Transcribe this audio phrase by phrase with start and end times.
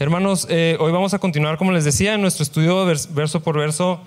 [0.00, 4.00] Hermanos, eh, hoy vamos a continuar, como les decía, en nuestro estudio verso por verso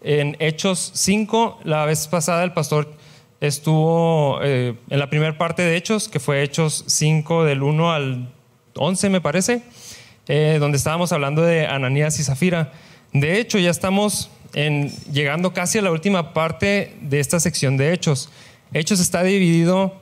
[0.00, 1.58] en Hechos 5.
[1.64, 2.94] La vez pasada el pastor
[3.40, 8.32] estuvo eh, en la primera parte de Hechos, que fue Hechos 5 del 1 al
[8.76, 9.64] 11, me parece,
[10.28, 12.70] eh, donde estábamos hablando de Ananías y Zafira.
[13.12, 17.92] De hecho, ya estamos en, llegando casi a la última parte de esta sección de
[17.92, 18.30] Hechos.
[18.72, 19.96] Hechos está dividido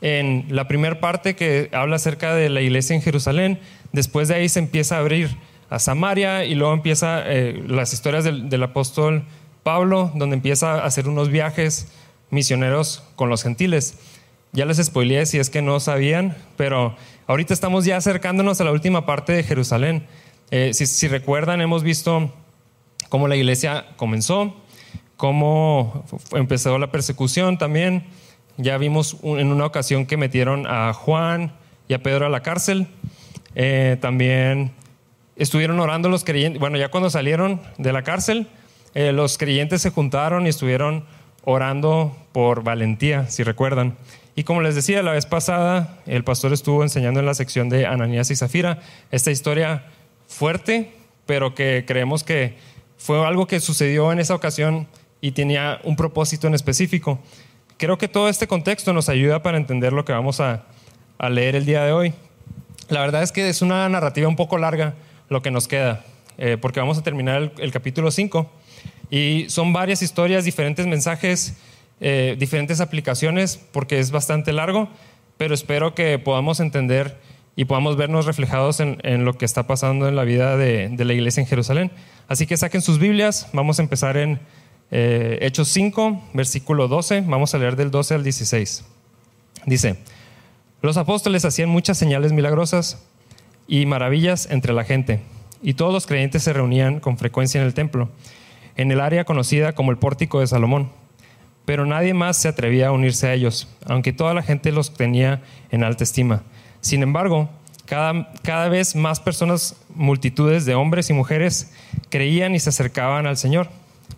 [0.00, 3.58] en la primera parte que habla acerca de la iglesia en Jerusalén,
[3.92, 5.36] después de ahí se empieza a abrir
[5.70, 9.24] a Samaria y luego empieza eh, las historias del, apóstol
[9.62, 11.88] Pablo, donde empieza a hacer unos viajes
[12.30, 13.94] misioneros con los gentiles.
[14.52, 16.94] Ya les spoileé si es que no sabían, pero
[17.26, 20.06] ahorita estamos ya acercándonos a la última parte de Jerusalén.
[20.50, 22.30] Eh, si, si, recuerdan, hemos visto
[23.08, 24.54] cómo la iglesia comenzó,
[25.16, 28.04] cómo empezó la persecución también,
[28.58, 31.52] ya vimos en una ocasión que metieron a Juan
[31.88, 32.88] y a Pedro a la cárcel.
[33.54, 34.72] Eh, también
[35.36, 36.60] estuvieron orando los creyentes.
[36.60, 38.48] Bueno, ya cuando salieron de la cárcel,
[38.94, 41.04] eh, los creyentes se juntaron y estuvieron
[41.44, 43.96] orando por valentía, si recuerdan.
[44.34, 47.86] Y como les decía la vez pasada, el pastor estuvo enseñando en la sección de
[47.86, 48.80] Ananías y Zafira
[49.10, 49.84] esta historia
[50.26, 50.94] fuerte,
[51.26, 52.56] pero que creemos que
[52.96, 54.86] fue algo que sucedió en esa ocasión
[55.20, 57.20] y tenía un propósito en específico
[57.82, 60.62] creo que todo este contexto nos ayuda para entender lo que vamos a,
[61.30, 62.14] leer el día de hoy.
[62.92, 64.92] La verdad es que es una narrativa un poco larga
[65.30, 66.04] lo que nos queda,
[66.36, 68.50] eh, porque vamos a terminar el, capítulo 5
[69.08, 71.54] y son varias historias, diferentes mensajes,
[72.02, 74.90] eh, diferentes aplicaciones, porque es bastante largo,
[75.38, 77.16] pero espero que podamos entender
[77.56, 81.14] y podamos vernos reflejados en, lo que está pasando en la vida de, de la
[81.14, 81.90] iglesia en Jerusalén.
[82.28, 84.38] Así que saquen sus Biblias, vamos a empezar en
[84.90, 88.84] eh, Hechos 5, versículo 12, vamos a leer del 12 al 16.
[89.64, 89.96] Dice,
[90.82, 93.02] los apóstoles hacían muchas señales milagrosas
[93.68, 95.20] y maravillas entre la gente,
[95.62, 98.10] y todos los creyentes se reunían con frecuencia en el templo,
[98.76, 100.90] en el área conocida como el pórtico de Salomón.
[101.64, 105.42] Pero nadie más se atrevía a unirse a ellos, aunque toda la gente los tenía
[105.70, 106.42] en alta estima.
[106.80, 107.48] Sin embargo,
[107.86, 111.72] cada, cada vez más personas, multitudes de hombres y mujeres,
[112.08, 113.68] creían y se acercaban al Señor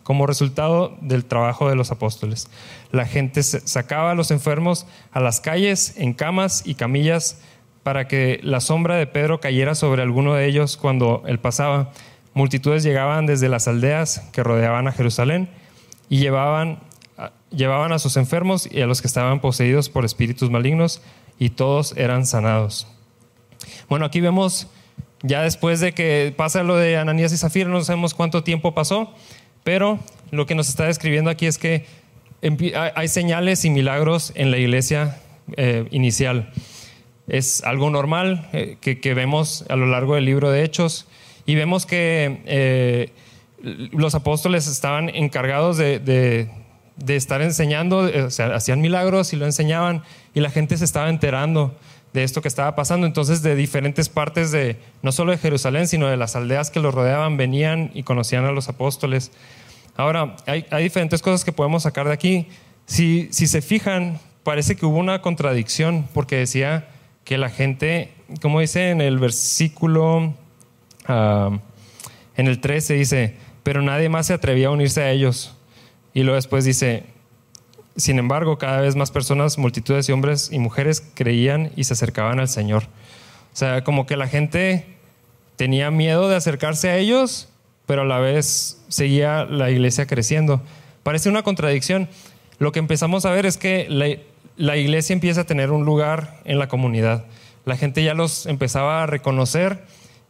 [0.02, 2.48] como resultado del trabajo de los apóstoles.
[2.90, 7.38] La gente sacaba a los enfermos a las calles en camas y camillas
[7.82, 11.92] para que la sombra de Pedro cayera sobre alguno de ellos cuando él pasaba.
[12.32, 15.48] Multitudes llegaban desde las aldeas que rodeaban a Jerusalén
[16.08, 16.80] y llevaban,
[17.50, 21.02] llevaban a sus enfermos y a los que estaban poseídos por espíritus malignos
[21.38, 22.88] y todos eran sanados.
[23.88, 24.68] Bueno, aquí vemos
[25.22, 29.14] ya después de que pasa lo de Ananías y Zafira, no sabemos cuánto tiempo pasó,
[29.64, 29.98] pero
[30.30, 31.86] lo que nos está describiendo aquí es que
[32.94, 35.18] hay señales y milagros en la iglesia
[35.56, 36.50] eh, inicial.
[37.26, 41.06] Es algo normal eh, que, vemos a lo largo del libro de Hechos
[41.46, 43.10] y vemos que eh,
[43.62, 46.50] los apóstoles estaban encargados de,
[47.08, 48.10] estar enseñando,
[48.54, 50.02] hacían milagros y lo enseñaban
[50.34, 51.74] y la gente se estaba enterando
[52.14, 53.06] de esto que estaba pasando.
[53.06, 56.94] Entonces, de diferentes partes de, no solo de Jerusalén, sino de las aldeas que los
[56.94, 59.32] rodeaban, venían y conocían a los apóstoles.
[59.96, 62.48] Ahora, hay, diferentes cosas que podemos sacar de aquí.
[62.86, 66.88] Si, se fijan, parece que hubo una contradicción porque decía
[67.24, 70.34] que la gente, como dice en el versículo,
[71.08, 71.58] ah,
[72.36, 75.56] en el 13 dice, pero nadie más se atrevía a unirse a ellos.
[76.12, 77.06] Y luego después dice,
[77.96, 82.40] sin embargo, cada vez más personas, multitudes de hombres y mujeres creían y se acercaban
[82.40, 82.84] al Señor.
[83.52, 84.84] O sea, como que la gente
[85.56, 87.48] tenía miedo de acercarse a ellos,
[87.86, 90.60] pero a la vez seguía la iglesia creciendo.
[91.04, 92.08] Parece una contradicción.
[92.58, 93.86] Lo que empezamos a ver es que
[94.56, 97.26] la, iglesia empieza a tener un lugar en la comunidad.
[97.64, 99.84] La gente ya los empezaba a reconocer,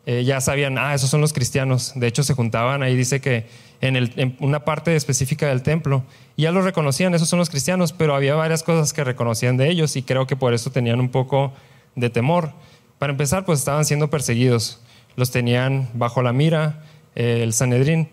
[0.06, 1.92] eh, ya sabían, ah, esos son los cristianos.
[1.94, 3.46] De hecho, se juntaban, ahí dice que
[3.88, 6.04] en, una parte específica del templo,
[6.36, 9.96] ya los reconocían, esos son los cristianos, pero había varias cosas que reconocían de ellos
[9.96, 11.52] y creo que por eso tenían un poco
[11.94, 12.52] de temor.
[12.98, 14.80] Para empezar, pues estaban siendo perseguidos,
[15.16, 16.84] los tenían bajo la mira,
[17.14, 18.08] el Sanedrín.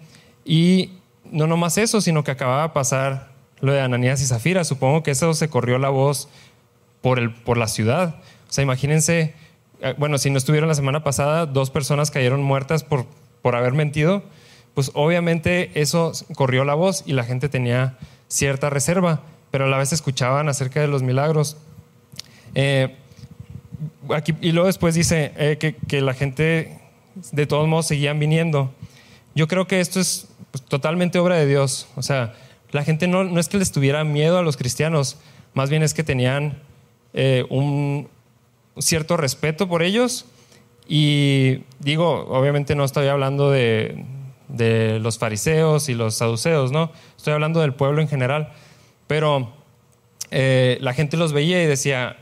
[0.45, 0.91] Y
[1.31, 4.63] no nomás eso, sino que acababa de pasar lo de Ananías y Zafira.
[4.63, 6.27] Supongo que eso se corrió la voz
[7.01, 8.15] por, el, por la ciudad.
[8.49, 9.33] O sea, imagínense,
[9.81, 13.05] eh, bueno, si no estuvieron la semana pasada, dos personas cayeron muertas por,
[13.41, 14.23] por haber mentido.
[14.73, 17.97] Pues obviamente eso corrió la voz y la gente tenía
[18.27, 19.21] cierta reserva,
[19.51, 21.57] pero a la vez escuchaban acerca de los milagros.
[22.55, 22.95] Eh,
[24.15, 26.79] aquí, y luego después dice eh, que, la gente
[27.31, 28.73] de todos modos seguían viniendo.
[29.35, 31.87] Yo creo que esto es pues, totalmente obra de Dios.
[31.95, 32.33] O sea,
[32.71, 35.17] la gente no, no, es que les tuviera miedo a los cristianos,
[35.53, 36.57] más bien es que tenían
[37.13, 38.07] eh, un
[38.79, 40.25] cierto respeto por ellos
[40.87, 44.05] Y digo, obviamente no estoy hablando de,
[44.51, 46.91] de los fariseos y los saduceos, ¿no?
[47.17, 48.51] Estoy hablando del pueblo en general.
[49.07, 49.53] Pero
[50.29, 52.17] eh, la gente los veía y decía,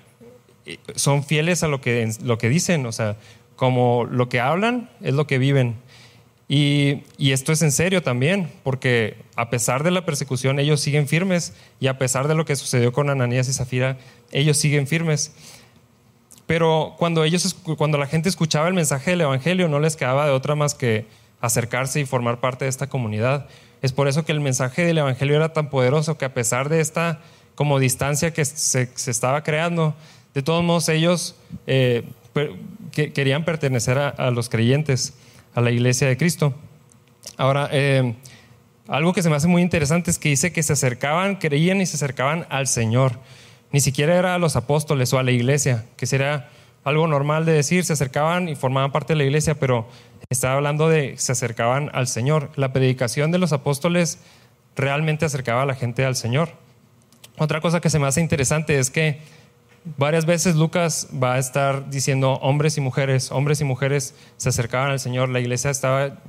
[0.95, 3.17] son fieles a lo que, lo que dicen, o sea,
[3.55, 5.75] como lo que hablan es lo que viven.
[6.47, 11.07] Y, y, esto es en serio también, porque a pesar de la persecución, ellos siguen
[11.07, 13.99] firmes, y a pesar de lo que sucedió con Ananías y Zafira,
[14.31, 15.31] ellos siguen firmes.
[16.47, 20.31] Pero cuando, ellos, cuando la gente escuchaba el mensaje del Evangelio, no les quedaba de
[20.31, 21.05] otra más que
[21.41, 23.47] acercarse y formar parte de esta comunidad.
[23.81, 26.81] Es por eso que el mensaje del Evangelio era tan poderoso que a pesar de
[26.81, 27.21] esta
[27.56, 29.95] como distancia que se, estaba creando,
[30.33, 31.36] de todos modos ellos
[31.68, 32.03] eh,
[32.91, 35.13] querían pertenecer a los creyentes
[35.53, 36.53] a la iglesia de Cristo.
[37.38, 38.15] Ahora, eh,
[38.88, 41.85] algo que se me hace muy interesante es que dice que se acercaban, creían y
[41.85, 43.19] se acercaban al Señor.
[43.71, 46.50] Ni siquiera era a los apóstoles o a la iglesia, que sería
[46.83, 49.88] algo normal de decir, se acercaban y formaban parte de la iglesia, pero
[50.31, 52.51] estaba hablando de se acercaban al Señor.
[52.55, 54.19] La predicación de los apóstoles
[54.75, 56.49] realmente acercaba a la gente al Señor.
[57.39, 59.21] Otra cosa que se me hace interesante es que
[59.97, 64.91] varias veces Lucas va a estar diciendo hombres y mujeres, hombres y mujeres se acercaban
[64.91, 66.19] al Señor, la iglesia estaba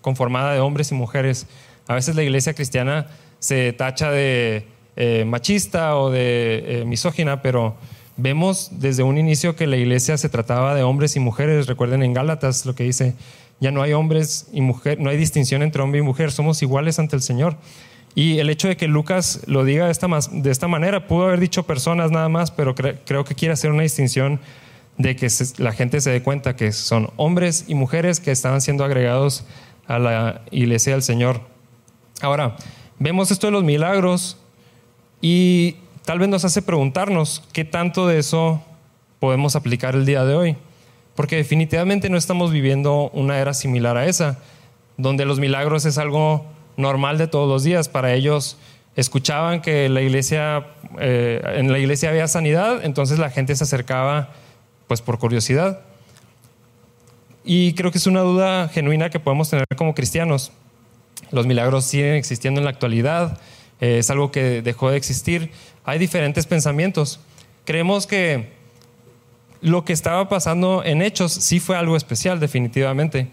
[0.00, 1.46] conformada de hombres y mujeres.
[1.86, 3.08] A veces la iglesia cristiana
[3.40, 4.64] se tacha de
[4.96, 7.76] eh, machista o de eh, misógina, pero
[8.16, 11.66] vemos desde un inicio que la iglesia se trataba de hombres y mujeres.
[11.66, 13.14] Recuerden en Gálatas lo que dice,
[13.60, 16.98] ya no hay hombres y mujeres, no hay distinción entre hombre y mujer, somos iguales
[16.98, 17.56] ante el Señor.
[18.14, 21.38] Y el hecho de que Lucas lo diga de esta, de esta manera, pudo haber
[21.38, 24.40] dicho personas nada más, pero creo que quiere hacer una distinción
[24.98, 25.28] de que
[25.58, 29.44] la gente se dé cuenta que son hombres y mujeres que estaban siendo agregados
[29.86, 31.40] a la iglesia del Señor.
[32.20, 32.56] Ahora,
[32.98, 34.38] vemos esto de los milagros
[35.20, 38.62] y tal vez nos hace preguntarnos qué tanto de eso
[39.20, 40.56] podemos aplicar el día de hoy.
[41.14, 44.38] Porque definitivamente no estamos viviendo una era similar a esa,
[44.96, 46.46] donde los milagros es algo
[46.76, 47.88] normal de todos los días.
[47.88, 48.56] Para ellos
[48.96, 50.66] escuchaban que la iglesia,
[50.98, 54.30] eh, en la iglesia había sanidad, entonces la gente se acercaba
[54.86, 55.80] pues por curiosidad.
[57.44, 60.52] Y creo que es una duda genuina que podemos tener como cristianos.
[61.30, 63.38] Los milagros siguen existiendo en la actualidad,
[63.80, 65.50] eh, es algo que dejó de existir.
[65.84, 67.20] Hay diferentes pensamientos.
[67.64, 68.59] Creemos que
[69.60, 73.28] lo que estaba pasando en Hechos sí fue algo especial, definitivamente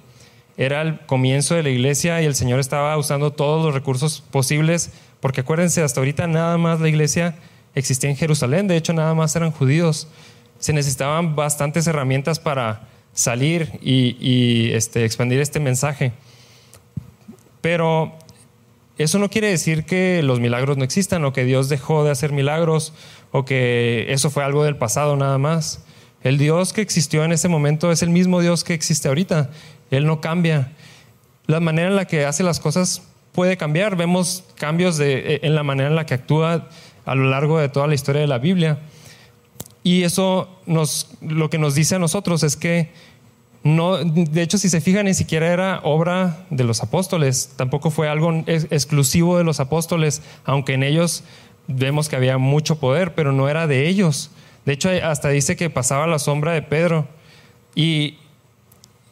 [0.58, 4.92] era el comienzo de la iglesia y el Señor estaba usando todos los recursos posibles,
[5.20, 7.36] porque acuérdense, hasta ahorita nada más la iglesia
[7.76, 10.08] existía en Jerusalén, de hecho nada más eran judíos.
[10.58, 16.12] Se necesitaban bastantes herramientas para salir y, este, expandir este mensaje.
[17.62, 18.14] Pero
[18.98, 22.32] eso no quiere decir que los milagros no existan o que Dios dejó de hacer
[22.32, 22.94] milagros
[23.32, 25.84] o que eso fue algo del pasado nada más.
[26.24, 29.50] El Dios que existió en ese momento es el mismo Dios que existe ahorita.
[29.92, 30.74] Él no cambia.
[31.46, 33.96] La manera en la que hace las cosas puede cambiar.
[33.96, 36.68] Vemos cambios de, en la manera en la que actúa
[37.06, 38.80] a lo largo de toda la historia de la Biblia.
[39.84, 42.92] Y eso nos, lo que nos dice a nosotros es que
[43.64, 48.08] no, de hecho, si se fijan, ni siquiera era obra de los apóstoles, tampoco fue
[48.08, 51.24] algo exclusivo de los apóstoles, aunque en ellos
[51.68, 54.32] vemos que había mucho poder, pero no era de ellos.
[54.68, 57.08] De hecho, hasta dice que pasaba la sombra de Pedro.
[57.74, 58.18] Y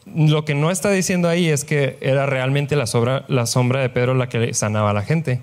[0.04, 4.28] lo que no está diciendo ahí es que era realmente la, sombra de Pedro la
[4.28, 5.40] que sanaba a la gente.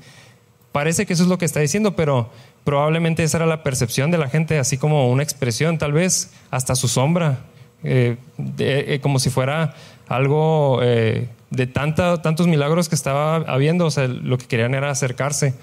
[0.72, 2.30] Parece que eso es lo que está diciendo, pero
[2.64, 6.76] probablemente esa era la percepción de la gente, así como una expresión, tal vez hasta
[6.76, 7.40] su sombra,
[7.84, 8.18] eh,
[8.60, 9.74] eh, como si fuera
[10.08, 15.56] algo eh, de tantos milagros que estaba habiendo, o sea, lo que querían era acercarse.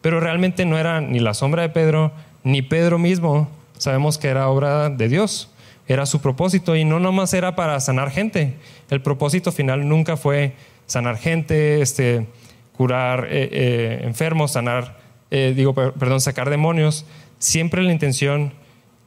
[0.00, 2.12] Pero realmente no era ni la sombra de Pedro,
[2.44, 3.59] ni Pedro mismo.
[3.80, 5.50] Sabemos que era obra de Dios
[5.90, 8.54] era su propósito y no nomás era para sanar gente.
[8.90, 10.52] El propósito final nunca fue
[10.86, 12.28] sanar gente, este,
[12.76, 15.00] curar eh, eh, enfermos, sanar,
[15.32, 17.06] eh, digo, perdón, sacar demonios.
[17.40, 18.52] Siempre la intención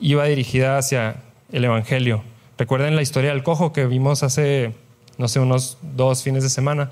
[0.01, 1.22] iba dirigida hacia
[1.53, 2.22] el Evangelio.
[2.58, 4.74] Recuerden la historia del cojo que vimos hace,
[5.18, 6.92] no sé, unos dos fines de semana.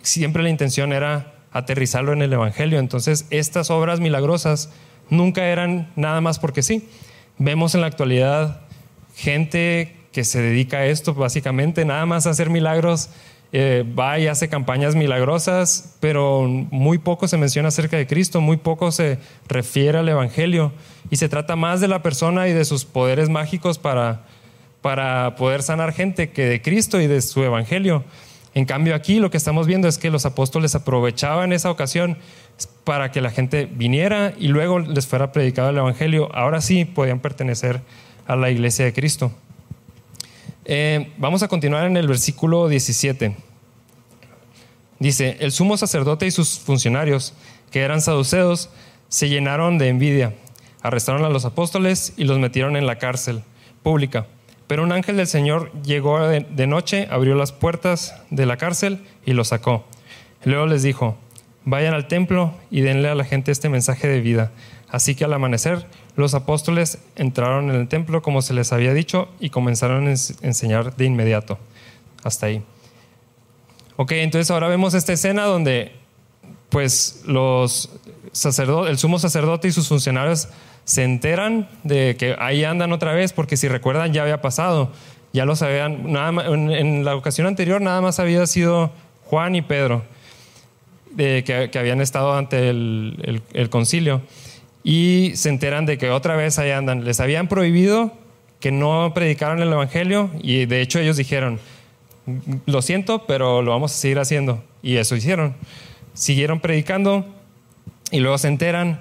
[0.00, 2.78] siempre la intención era aterrizarlo en el Evangelio.
[2.78, 4.70] Entonces, estas obras milagrosas
[5.10, 6.88] nunca eran nada más porque sí.
[7.38, 8.60] Vemos en la actualidad
[9.14, 13.10] gente que se dedica a esto, básicamente, nada más a hacer milagros,
[13.52, 18.56] eh, va y hace campañas milagrosas, pero muy poco se menciona acerca de Cristo, muy
[18.56, 19.18] poco se
[19.48, 20.72] refiere al Evangelio
[21.10, 24.22] y se trata más de la persona y de sus poderes mágicos para,
[24.82, 28.04] para poder sanar gente que de Cristo y de su Evangelio.
[28.54, 32.18] En cambio aquí lo que estamos viendo es que los apóstoles aprovechaban esa ocasión
[32.84, 36.28] para que la gente viniera y luego les fuera predicado el Evangelio.
[36.34, 37.80] Ahora sí podían pertenecer
[38.26, 39.32] a la iglesia de Cristo.
[40.64, 43.36] Eh, vamos a continuar en el versículo 17.
[44.98, 47.34] Dice, el sumo sacerdote y sus funcionarios,
[47.70, 48.70] que eran saduceos,
[49.08, 50.34] se llenaron de envidia.
[50.82, 53.42] Arrestaron a los apóstoles y los metieron en la cárcel
[53.82, 54.26] pública.
[54.66, 59.32] Pero un ángel del Señor llegó de, noche, abrió las puertas de la cárcel y
[59.32, 59.84] los sacó.
[60.44, 61.18] Luego les dijo,
[61.64, 64.52] vayan al templo y denle a la gente este mensaje de vida.
[64.88, 69.28] Así que al amanecer los apóstoles entraron en el templo como se les había dicho
[69.40, 71.58] y comenzaron a enseñar de inmediato.
[72.22, 72.62] Hasta ahí.
[73.96, 75.92] Ok, entonces ahora vemos esta escena donde
[76.68, 77.90] pues los
[78.88, 80.48] el sumo sacerdote y sus funcionarios
[80.84, 84.90] se enteran de que ahí andan otra vez, porque si recuerdan ya había pasado,
[85.32, 88.90] ya lo sabían, nada en, la ocasión anterior nada más había sido
[89.24, 90.02] Juan y Pedro,
[91.16, 94.22] que, habían estado ante el, concilio,
[94.82, 97.04] y se enteran de que otra vez ahí andan.
[97.04, 98.12] Les habían prohibido
[98.60, 101.58] que no predicaran el Evangelio, y de hecho ellos dijeron,
[102.66, 105.54] lo siento, pero lo vamos a seguir haciendo, y eso hicieron.
[106.14, 107.26] Siguieron predicando,
[108.10, 109.00] y luego se enteran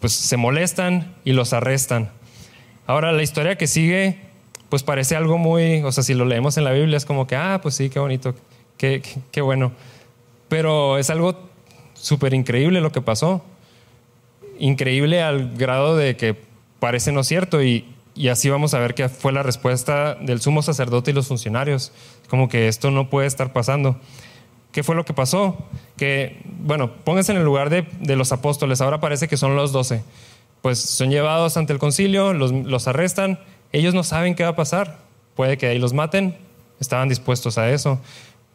[0.00, 2.10] pues se molestan y los arrestan.
[2.86, 4.18] Ahora la historia que sigue,
[4.68, 7.36] pues parece algo muy, o sea, si lo leemos en la Biblia es como que,
[7.36, 8.34] ah, pues sí, qué bonito,
[8.76, 9.72] qué, qué, bueno.
[10.48, 11.38] Pero es algo
[11.94, 13.44] súper increíble lo que pasó.
[14.58, 16.36] Increíble al grado de que
[16.80, 20.62] parece no cierto y, y así vamos a ver que fue la respuesta del sumo
[20.62, 21.92] sacerdote y los funcionarios.
[22.28, 23.96] Como que esto no puede estar pasando.
[24.72, 25.56] ¿Qué fue lo que pasó?
[25.96, 30.02] Que, bueno, pónganse en el lugar de, los apóstoles, ahora parece que son los doce.
[30.62, 33.38] Pues son llevados ante el concilio, los, arrestan,
[33.72, 34.98] ellos no saben qué va a pasar,
[35.34, 36.36] puede que ahí los maten,
[36.80, 38.00] estaban dispuestos a eso.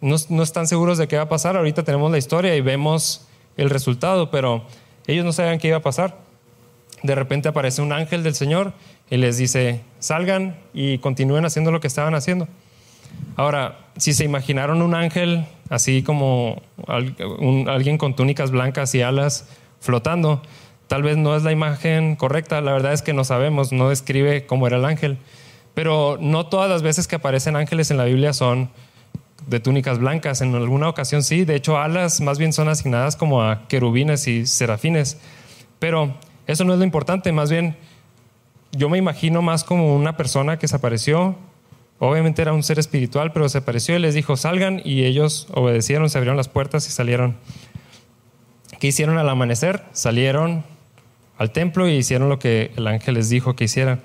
[0.03, 3.69] No, están seguros de qué va a pasar, ahorita tenemos la historia y vemos el
[3.69, 4.65] resultado, pero
[5.07, 6.17] ellos no sabían qué iba a pasar.
[7.03, 8.74] De repente aparece un ángel del Señor
[9.10, 12.50] y les dice, salgan y continúen haciendo lo que estaban haciendo.
[13.38, 19.48] Ahora, si se imaginaron un ángel así como alguien con túnicas blancas y alas
[19.79, 20.41] flotando,
[20.88, 24.45] tal vez no es la imagen correcta, la verdad es que no sabemos, no describe
[24.48, 25.17] cómo era el ángel,
[25.74, 28.69] pero no todas las veces que aparecen ángeles en la Biblia son
[29.48, 33.44] de túnicas blancas, en alguna ocasión sí, de hecho alas más bien son asignadas como
[33.44, 35.18] a querubines y serafines,
[35.80, 36.16] pero
[36.48, 37.76] eso no es lo importante, más bien
[38.72, 41.38] yo me imagino más como una persona que se apareció
[42.06, 46.10] Obviamente era un ser espiritual, pero se apareció y les dijo, salgan, y ellos obedecieron,
[46.10, 47.38] se abrieron las puertas y salieron.
[48.78, 49.84] ¿Qué hicieron al amanecer?
[49.94, 50.66] Salieron
[51.38, 54.02] al templo y hicieron lo que el ángel les dijo que hicieran.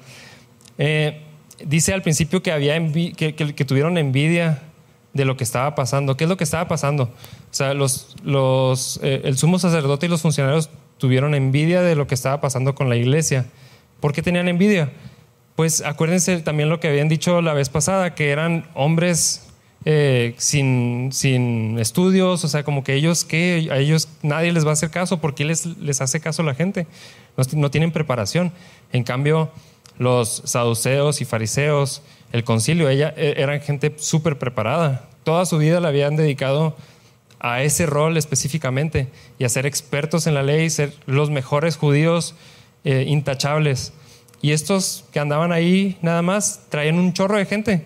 [0.79, 1.23] Eh,
[1.65, 4.63] dice al principio que, había que, que, tuvieron envidia
[5.19, 6.17] de lo que estaba pasando.
[6.17, 7.05] ¿Qué es lo que estaba pasando?
[7.05, 7.11] O
[7.51, 12.15] sea, los, los, eh, el sumo sacerdote y los funcionarios tuvieron envidia de lo que
[12.15, 13.45] estaba pasando con la iglesia.
[14.01, 14.91] ¿Por qué tenían envidia?
[15.59, 19.49] pues acuérdense también lo que habían dicho la vez pasada, que eran hombres
[19.85, 24.71] eh, sin, sin, estudios, o sea, como que ellos, que a ellos nadie les va
[24.71, 26.87] a hacer caso, porque les, les hace caso la gente?
[27.55, 28.53] No, tienen preparación.
[28.93, 29.51] En cambio,
[29.99, 35.08] los saduceos y fariseos, el concilio, ella, e, eran gente súper preparada.
[35.29, 36.75] Toda su vida la habían dedicado
[37.39, 39.09] a ese rol específicamente
[39.39, 42.35] y a ser expertos en la ley, ser los mejores judíos
[42.83, 43.93] eh, intachables.
[44.41, 47.85] Y estos que andaban ahí nada más traían un chorro de gente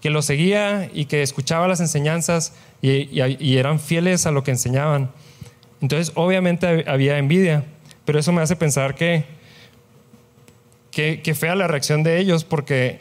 [0.00, 3.18] que los seguía y que escuchaba las enseñanzas y,
[3.56, 5.10] eran fieles a lo que enseñaban.
[5.80, 7.64] Entonces, obviamente había envidia,
[8.04, 9.24] pero eso me hace pensar que,
[10.92, 13.00] que, fea la reacción de ellos porque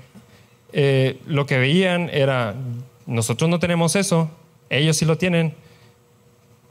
[0.73, 2.55] eh, lo que veían era,
[3.05, 4.29] nosotros no tenemos eso,
[4.69, 5.53] ellos sí lo tienen,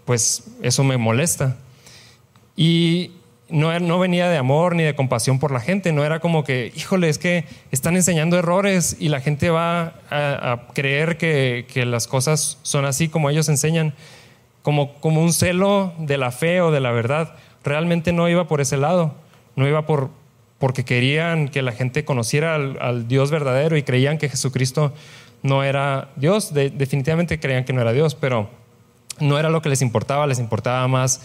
[0.05, 1.57] pues eso me molesta.
[2.57, 3.13] Y
[3.49, 6.73] no, no, venía de amor ni de compasión por la gente, no era como que,
[6.75, 12.59] híjole, es que están enseñando errores y la gente va a, creer que, las cosas
[12.63, 13.95] son así como ellos enseñan,
[14.63, 17.35] como, como un celo de la fe o de la verdad.
[17.63, 19.15] Realmente no iba por ese lado,
[19.57, 20.11] no iba por,
[20.59, 24.95] porque querían que la gente conociera al, Dios verdadero y creían que Jesucristo
[25.45, 28.49] no era Dios, definitivamente creían que no era Dios, pero
[29.21, 31.21] no era lo que les importaba, les importaba más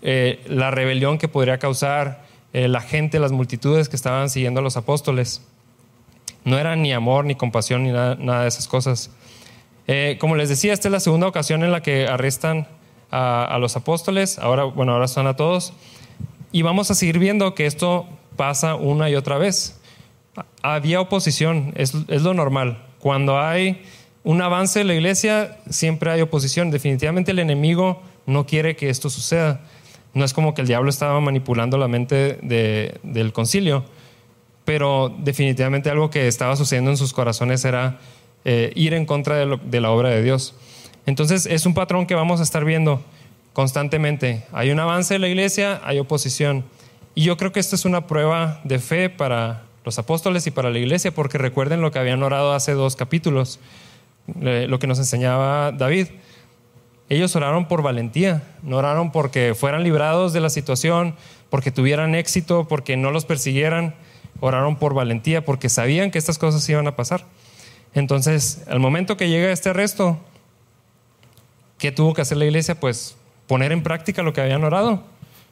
[0.00, 4.62] eh, la rebelión que podría causar eh, la gente, las multitudes que estaban siguiendo a
[4.62, 5.42] los apóstoles.
[6.44, 9.10] No era ni amor, ni compasión, ni nada, de esas cosas.
[9.88, 12.68] Eh, como les decía, esta es la segunda ocasión en la que arrestan
[13.10, 14.38] a, los apóstoles.
[14.38, 15.72] Ahora, bueno, ahora son a todos.
[16.52, 19.80] Y vamos a seguir viendo que esto pasa una y otra vez.
[20.62, 22.87] Había oposición, es, es lo normal.
[23.08, 23.80] Cuando hay
[24.22, 26.70] un avance en la iglesia, siempre hay oposición.
[26.70, 29.62] Definitivamente el enemigo no quiere que esto suceda.
[30.12, 33.86] No es como que el diablo estaba manipulando la mente del concilio,
[34.66, 37.98] pero definitivamente algo que estaba sucediendo en sus corazones era
[38.44, 40.54] eh, ir en contra de, de la obra de Dios.
[41.06, 43.02] Entonces es un patrón que vamos a estar viendo
[43.54, 44.44] constantemente.
[44.52, 46.62] Hay un avance de la iglesia, hay oposición.
[47.14, 50.68] Y yo creo que esto es una prueba de fe para los apóstoles y para
[50.68, 53.58] la iglesia, porque recuerden lo que habían orado hace dos capítulos,
[54.38, 56.08] lo que nos enseñaba David.
[57.08, 61.14] Ellos oraron por valentía, no oraron porque fueran librados de la situación,
[61.48, 63.94] porque tuvieran éxito, porque no los persiguieran,
[64.40, 67.24] oraron por valentía, porque sabían que estas cosas iban a pasar.
[67.94, 70.18] Entonces, al momento que llega este arresto,
[71.78, 72.78] ¿qué tuvo que hacer la iglesia?
[72.78, 73.16] Pues
[73.46, 75.02] poner en práctica lo que habían orado.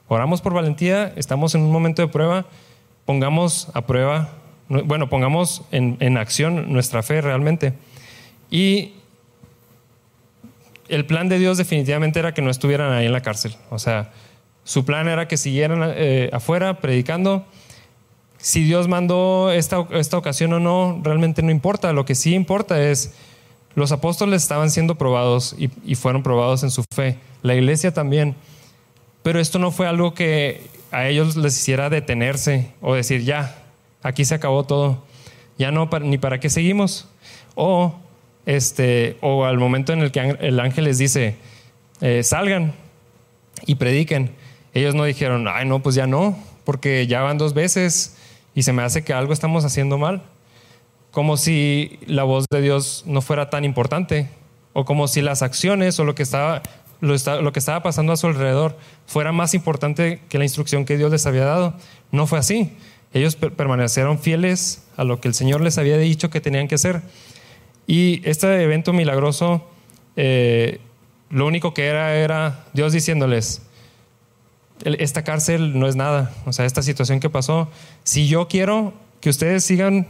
[0.09, 2.45] Oramos por valentía, estamos en un momento de prueba,
[3.07, 4.29] pongamos a prueba,
[4.69, 7.73] bueno, pongamos en, acción nuestra fe realmente.
[8.51, 8.95] Y
[10.89, 13.57] el plan de Dios definitivamente era que no estuvieran ahí en la cárcel.
[13.71, 14.11] O sea,
[14.65, 17.47] su plan era que siguieran eh, afuera predicando.
[18.39, 21.93] Si Dios mandó esta, esta ocasión o no, realmente no importa.
[21.93, 23.15] Lo que sí importa es,
[23.77, 27.19] los apóstoles estaban siendo probados y, y fueron probados en su fe.
[27.43, 28.35] La iglesia también.
[29.23, 33.57] Pero esto no fue algo que a ellos les hiciera detenerse o decir, ya,
[34.03, 35.05] aquí se acabó todo,
[35.59, 37.09] ya no, ni para qué seguimos.
[37.55, 37.95] O,
[38.45, 41.37] este, o al momento en el que el ángel les dice,
[42.01, 42.75] eh, salgan
[43.67, 44.35] y prediquen,
[44.75, 48.17] ellos no dijeron, ay, no, pues ya no, porque ya van dos veces
[48.55, 50.23] y se me hace que algo estamos haciendo mal.
[51.11, 54.29] Como si la voz de Dios no fuera tan importante,
[54.79, 56.63] o como si las acciones o lo que estaba
[57.01, 58.77] lo, que estaba pasando a su alrededor
[59.07, 61.75] fuera más importante que la instrucción que Dios les había dado.
[62.11, 62.77] No fue así.
[63.13, 67.03] Ellos permanecieron fieles a lo que el Señor les había dicho que tenían que hacer.
[67.87, 69.69] Y este evento milagroso,
[70.17, 70.81] eh,
[71.31, 73.63] lo único que era era Dios diciéndoles,
[74.85, 77.69] esta cárcel no es nada, o sea, esta situación que pasó,
[78.05, 80.07] si yo quiero que ustedes sigan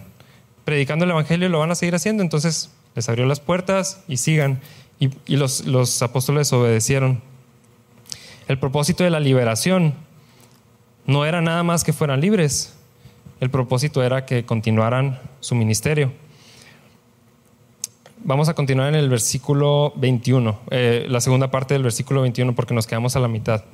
[0.64, 4.60] predicando el Evangelio, lo van a seguir haciendo, entonces les abrió las puertas y sigan.
[4.98, 7.20] Y, los, apóstoles obedecieron.
[8.48, 9.94] El propósito de la liberación
[11.06, 12.74] no era nada más que fueran libres.
[13.40, 16.12] El propósito era que continuaran su ministerio.
[18.24, 22.74] Vamos a continuar en el versículo 21, eh, la segunda parte del versículo 21, porque
[22.74, 23.64] nos quedamos a la mitad.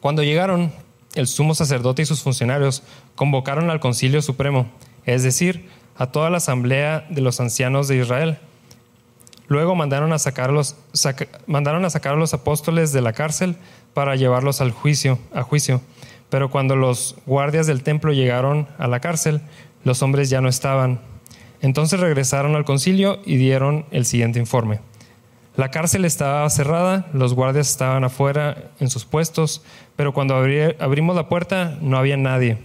[0.00, 0.72] Cuando llegaron,
[1.14, 2.82] el sumo sacerdote y sus funcionarios
[3.14, 4.66] convocaron al concilio supremo,
[5.06, 8.38] es decir, a toda la asamblea de los ancianos de Israel
[9.48, 10.76] Luego mandaron a, sacar los,
[11.46, 13.56] mandaron a sacar a los apóstoles de la cárcel
[13.94, 15.80] para llevarlos al juicio, a juicio.
[16.28, 19.40] Pero cuando los guardias del templo llegaron a la cárcel,
[19.84, 21.00] los hombres ya no estaban.
[21.62, 24.80] Entonces regresaron al concilio y dieron el siguiente informe.
[25.56, 29.64] La cárcel estaba cerrada, los guardias estaban afuera en sus puestos,
[29.96, 32.58] pero cuando abrimos la puerta no había nadie.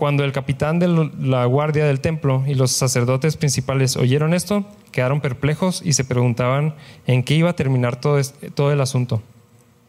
[0.00, 5.20] Cuando el capitán de la guardia del templo y los sacerdotes principales oyeron esto, quedaron
[5.20, 6.74] perplejos y se preguntaban
[7.06, 8.18] en qué iba a terminar todo,
[8.54, 9.20] todo el asunto.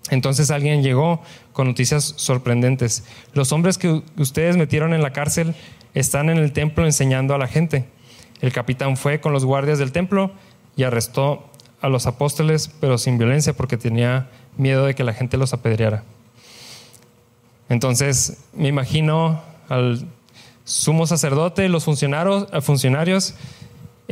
[0.09, 1.21] Entonces alguien llegó
[1.53, 3.05] con noticias sorprendentes.
[3.33, 5.55] Los hombres que ustedes metieron en la cárcel
[5.93, 7.85] están en el templo enseñando a la gente.
[8.41, 10.33] El capitán fue con los guardias del templo
[10.75, 15.37] y arrestó a los apóstoles, pero sin violencia porque tenía miedo de que la gente
[15.37, 16.03] los apedreara.
[17.69, 20.07] Entonces me imagino al
[20.63, 23.35] sumo sacerdote, los funcionarios, funcionarios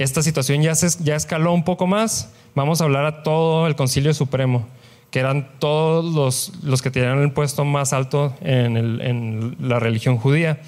[0.04, 2.32] esta situación ya, se, escaló un poco más.
[2.56, 4.66] Vamos a hablar a todo el Concilio Supremo,
[5.12, 10.62] que eran todos los, que tenían el puesto más alto en, la religión judía.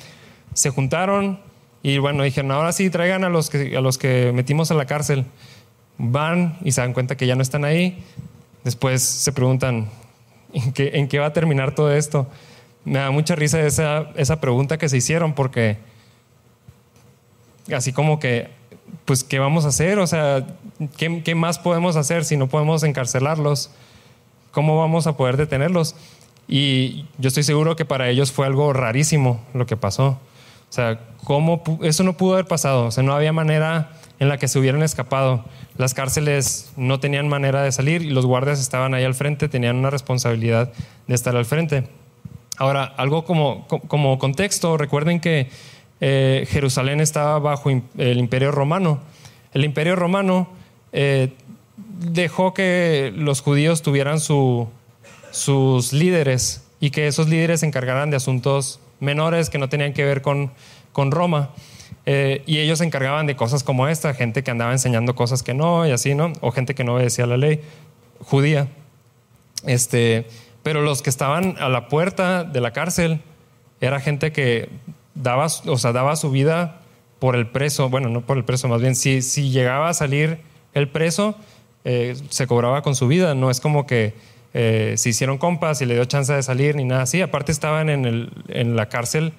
[0.54, 1.40] Se juntaron
[1.82, 4.86] y bueno, dijeron, ahora sí, traigan a los que, a los que metimos en la
[4.86, 5.26] cárcel.
[5.98, 8.04] Van y se dan cuenta que ya no están ahí.
[8.66, 9.88] Después se preguntan,
[10.54, 12.28] ¿en qué, en qué va a terminar todo esto?
[12.84, 15.78] Me da mucha risa esa, esa pregunta que se hicieron porque
[17.76, 18.50] así como que,
[19.06, 20.00] pues, ¿qué vamos a hacer?
[20.00, 20.46] O sea,
[20.98, 23.72] ¿qué, ¿qué, más podemos hacer si no podemos encarcelarlos?
[24.52, 25.96] ¿Cómo vamos a poder detenerlos?
[26.48, 30.20] Y yo estoy seguro que para ellos fue algo rarísimo lo que pasó.
[30.70, 32.86] O sea, ¿cómo eso no pudo haber pasado?
[32.86, 35.44] O sea, no había manera en la que se hubieran escapado.
[35.78, 39.78] Las cárceles no tenían manera de salir y los guardias estaban ahí al frente, tenían
[39.78, 40.72] una responsabilidad
[41.08, 41.88] de estar al frente.
[42.62, 45.50] Ahora, algo como, como contexto, recuerden que
[46.00, 49.00] eh, Jerusalén estaba bajo el imperio romano.
[49.52, 50.48] El imperio romano
[50.94, 51.34] eh,
[51.76, 58.80] dejó que los judíos tuvieran sus líderes y que esos líderes se encargaran de asuntos
[59.00, 60.52] menores que no tenían que ver con,
[60.92, 61.50] con Roma.
[62.06, 65.56] Eh, y ellos se encargaban de cosas como esta, gente que andaba enseñando cosas que
[65.56, 66.32] no y así, ¿no?
[66.42, 67.62] O gente que no obedecía la ley
[68.20, 68.68] judía.
[69.66, 70.28] Este,
[70.64, 73.22] pero los que estaban a la puerta de la cárcel
[73.80, 74.70] era gente que
[75.16, 76.82] daba, o sea, daba su vida
[77.20, 79.22] por el preso, bueno, no por el preso, más bien, si,
[79.52, 80.40] llegaba a salir
[80.74, 81.36] el preso,
[81.84, 84.14] eh, se cobraba con su vida, no es como que
[84.54, 87.90] eh, se hicieron compas y le dio chance de salir ni nada así, aparte estaban
[87.90, 89.34] en, el, en la cárcel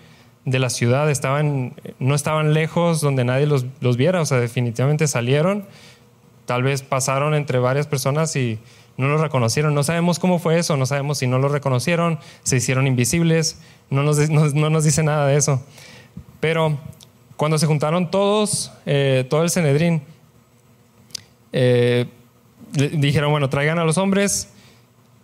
[0.44, 5.06] de la ciudad, estaban, no estaban lejos donde nadie los, los viera, o sea, definitivamente
[5.06, 5.66] salieron,
[6.46, 8.58] tal vez pasaron entre varias personas y
[8.96, 9.74] no los reconocieron.
[9.74, 14.02] No sabemos cómo fue eso, no sabemos si no los reconocieron, se hicieron invisibles, no
[14.02, 15.62] nos, no, nos dice nada de eso.
[16.40, 16.78] Pero
[17.36, 20.02] cuando se juntaron todos, eh, todo el Cenedrín,
[21.52, 22.06] eh,
[22.72, 24.48] dijeron, bueno, traigan a los hombres,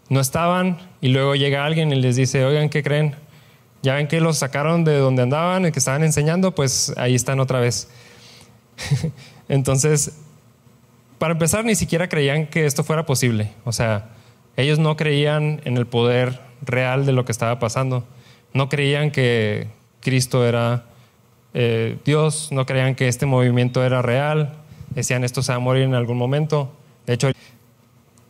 [0.09, 3.15] no estaban, y luego llega alguien y les dice, oigan, ¿qué creen?
[3.83, 7.41] Ya ven que los sacaron de donde andaban y que estaban enseñando, pues ahí están
[7.41, 7.89] otra vez.
[9.49, 10.19] Entonces,
[11.19, 13.53] para empezar, ni siquiera creían que esto fuera posible.
[13.65, 14.11] O sea,
[14.57, 18.05] ellos no creían en el poder real de lo que estaba pasando.
[18.53, 19.69] No creían que
[20.01, 20.85] Cristo era
[21.55, 24.55] eh, Dios, no creían que este movimiento era real.
[24.91, 26.73] Decían, esto se va a morir en algún momento.
[27.07, 27.31] De hecho,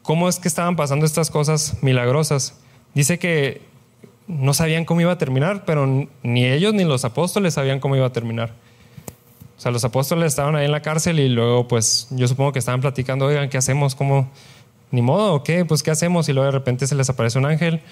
[0.03, 2.59] ¿cómo es que estaban pasando estas cosas milagrosas?
[2.95, 3.63] Dice que
[4.27, 8.07] no sabían cómo iba a terminar, pero ni ellos ni los apóstoles sabían cómo iba
[8.07, 8.53] a terminar.
[9.59, 12.61] O sea, los apóstoles estaban ahí en la cárcel y luego, pues, yo supongo que
[12.61, 13.97] estaban platicando, oigan, ¿qué hacemos?
[13.97, 14.31] ¿Cómo?
[14.93, 15.65] Ni modo, ¿o qué?
[15.65, 16.29] Pues, ¿qué hacemos?
[16.29, 17.83] Y luego de repente se les aparece un ángel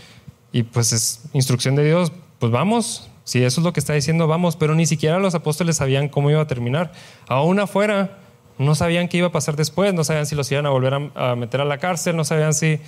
[0.53, 3.11] y pues es instrucción de Dios, pues vamos.
[3.25, 4.57] Si eso es lo que está diciendo, vamos.
[4.57, 6.93] Pero ni siquiera los apóstoles sabían cómo iba a terminar.
[7.29, 8.19] Aún afuera,
[8.59, 11.35] no sabían qué iba a pasar después, no sabían si los iban a volver a,
[11.35, 12.79] meter a la cárcel, no sabían si,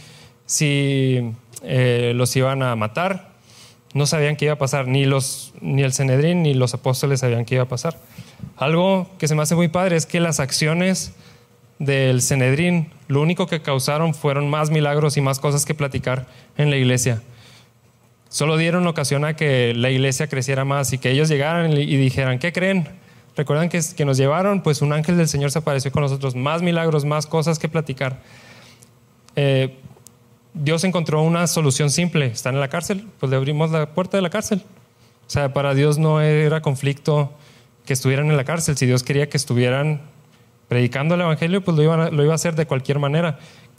[0.47, 3.33] si eh, los iban a matar,
[3.93, 7.45] no sabían qué iba a pasar, ni, los, ni el Cenedrín ni los apóstoles sabían
[7.45, 7.99] qué iba a pasar.
[8.57, 11.13] Algo que se me hace muy padre es que las acciones
[11.79, 16.71] del Cenedrín lo único que causaron fueron más milagros y más cosas que platicar en
[16.71, 17.23] la iglesia.
[18.29, 22.39] Solo dieron ocasión a que la iglesia creciera más y que ellos llegaran y dijeran,
[22.39, 22.89] ¿qué creen?
[23.37, 24.63] ¿Recuerdan que, que nos llevaron?
[24.63, 28.21] Pues un ángel del Señor se apareció con nosotros, más milagros, más cosas que platicar.
[29.37, 29.77] Eh,
[30.53, 34.23] Dios encontró una solución simple, están en la cárcel, pues le abrimos la puerta de
[34.23, 34.63] la cárcel.
[35.27, 37.33] O sea, para Dios no era conflicto
[37.89, 38.77] que estuvieran en la cárcel.
[38.77, 40.03] Si Dios quería que estuvieran
[40.69, 43.39] predicando el Evangelio, pues lo iba, a, lo iba a hacer de cualquier manera.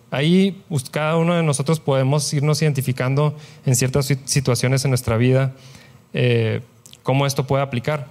[0.09, 5.53] Ahí cada uno de nosotros podemos irnos identificando en ciertas situaciones en nuestra vida
[6.13, 6.61] eh,
[7.03, 8.07] cómo esto puede aplicar.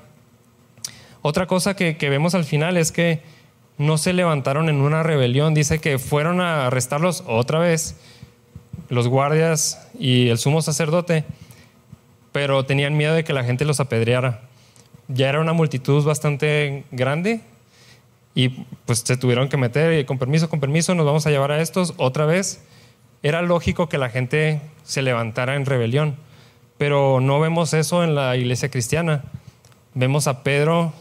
[1.21, 3.21] Otra cosa que, que vemos al final es que
[3.77, 5.53] no se levantaron en una rebelión.
[5.53, 7.97] Dice que fueron a arrestarlos otra vez
[8.89, 11.25] los guardias y el sumo sacerdote,
[12.31, 14.48] pero tenían miedo de que la gente los apedreara
[15.09, 17.40] ya era una multitud bastante grande
[18.35, 18.51] y
[18.87, 21.61] pues se tuvieron que meter y con permiso, con permiso, nos vamos a llevar a
[21.61, 22.62] estos otra vez.
[23.23, 26.16] Era lógico que la gente se levantara en rebelión,
[26.77, 29.25] pero no vemos eso en la iglesia cristiana.
[29.94, 30.92] Vemos a Pedro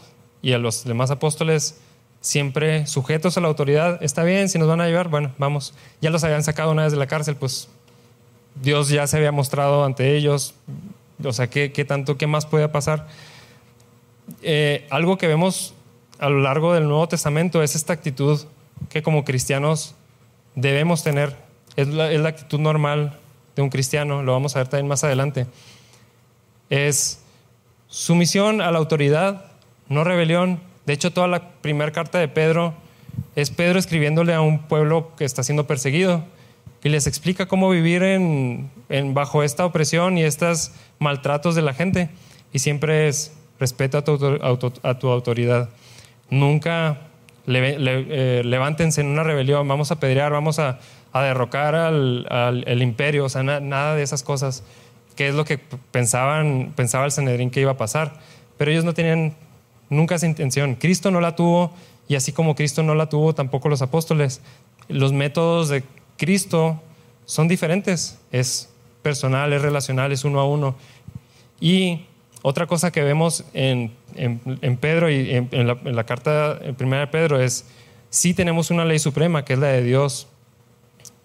[0.42, 1.80] y a los demás apóstoles
[2.20, 4.02] siempre sujetos a la autoridad.
[4.02, 5.74] Está bien, si nos van a llevar, bueno, vamos.
[6.00, 7.68] Ya los habían sacado una vez de la cárcel, pues
[8.60, 10.54] Dios ya se había mostrado ante ellos.
[11.22, 13.06] O sea, ¿qué, qué tanto, qué más puede pasar?
[14.42, 15.74] Eh, algo que vemos
[16.18, 18.40] a lo largo del Nuevo Testamento es esta actitud
[18.88, 19.94] que como cristianos
[20.54, 21.36] debemos tener.
[21.76, 23.18] Es la, actitud normal
[23.54, 25.46] de un cristiano, lo vamos a ver también más adelante.
[26.70, 27.20] Es
[27.86, 29.44] sumisión a la autoridad,
[29.88, 30.60] no rebelión.
[30.86, 32.74] De hecho, toda la primera carta de Pedro
[33.36, 36.24] es Pedro escribiéndole a un pueblo que está siendo perseguido
[36.82, 38.70] y les explica cómo vivir en,
[39.14, 42.10] bajo esta opresión y estos maltratos de la gente.
[42.52, 45.68] Y siempre es respeta a tu, autoridad.
[46.30, 46.98] Nunca
[47.46, 50.78] eh, levántense en una rebelión, vamos a pedrear, vamos a,
[51.14, 54.62] derrocar al, imperio, o sea, nada de esas cosas,
[55.16, 55.58] que es lo que
[55.90, 58.20] pensaban, pensaba el Sanedrín que iba a pasar.
[58.56, 59.34] Pero ellos no tenían
[59.90, 60.74] nunca esa intención.
[60.74, 61.72] Cristo no la tuvo
[62.08, 64.40] y así como Cristo no la tuvo tampoco los apóstoles.
[64.88, 65.84] Los métodos de
[66.16, 66.80] Cristo
[67.24, 68.70] son diferentes, es
[69.02, 70.74] personal, es relacional, es uno a uno.
[71.60, 72.06] Y
[72.42, 73.92] otra cosa que vemos en,
[74.80, 77.66] Pedro y en, la, carta en primera de Pedro es,
[78.10, 80.28] sí tenemos una ley suprema, que es la de Dios,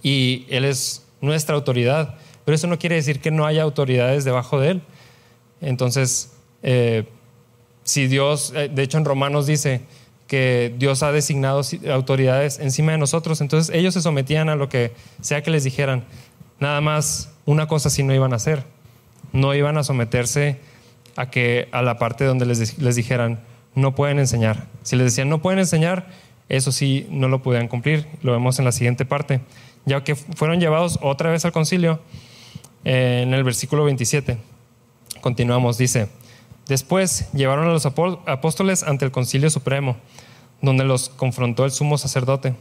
[0.02, 4.60] y Él es nuestra autoridad, pero eso no quiere decir que no haya autoridades debajo
[4.60, 4.82] de Él.
[5.62, 7.06] Entonces, eh,
[7.84, 9.82] si Dios, eh, de hecho en Romanos dice
[10.28, 14.94] que Dios ha designado autoridades encima de nosotros, entonces ellos se sometían a lo que
[15.22, 16.06] sea que les dijeran.
[16.60, 18.64] Nada más una cosa sí no iban a hacer,
[19.32, 20.60] no iban a someterse
[21.16, 23.42] a que a la parte donde les, les dijeran
[23.76, 24.68] no pueden enseñar.
[24.84, 26.08] Si les decían no pueden enseñar,
[26.50, 28.08] eso sí no lo podían cumplir.
[28.22, 29.42] Lo vemos en la siguiente parte.
[29.86, 32.00] Ya que fueron llevados otra vez al concilio,
[32.86, 34.38] eh, en el versículo 27.
[35.22, 36.10] Continuamos, dice,
[36.68, 39.98] Después llevaron a los apóstoles ante el concilio supremo,
[40.62, 42.56] donde los confrontó el sumo sacerdote.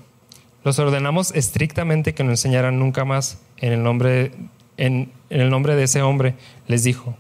[0.65, 4.33] Los ordenamos estrictamente que no enseñaran nunca más en el nombre,
[4.77, 6.35] en, el nombre de ese hombre,
[6.67, 7.17] les dijo.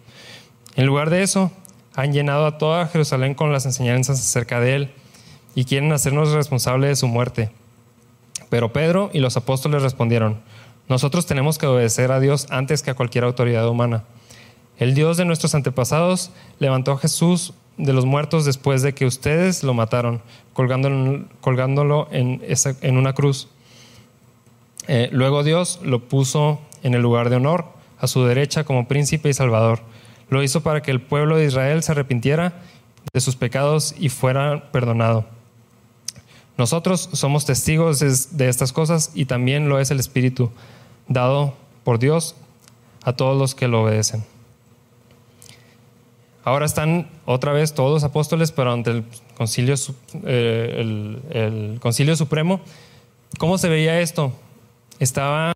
[0.74, 1.50] En lugar de eso,
[1.94, 4.90] han llenado a toda Jerusalén con las enseñanzas acerca de él
[5.54, 7.50] y quieren hacernos responsables de su muerte.
[8.48, 10.40] Pero Pedro y los apóstoles respondieron,
[10.88, 14.04] nosotros tenemos que obedecer a Dios antes que a cualquier autoridad humana.
[14.78, 19.62] El Dios de nuestros antepasados levantó a Jesús de los muertos después de que ustedes
[19.62, 23.48] lo mataron, colgándolo, en, una cruz.
[24.88, 27.66] Eh, luego Dios lo puso en el lugar de honor,
[27.98, 29.80] a su derecha como príncipe y salvador.
[30.32, 32.54] Lo hizo para que el pueblo de Israel se arrepintiera
[33.12, 35.26] de sus pecados y fuera perdonado.
[36.56, 40.50] Nosotros somos testigos de estas cosas y también lo es el Espíritu
[41.06, 41.52] dado
[41.84, 42.34] por Dios
[43.04, 44.24] a todos los que lo obedecen.
[46.44, 49.04] Ahora están otra vez todos los apóstoles, pero ante el
[49.36, 49.74] concilio,
[50.24, 52.62] eh, el, concilio supremo.
[53.36, 54.32] ¿Cómo se veía esto?
[54.98, 55.52] Estaba,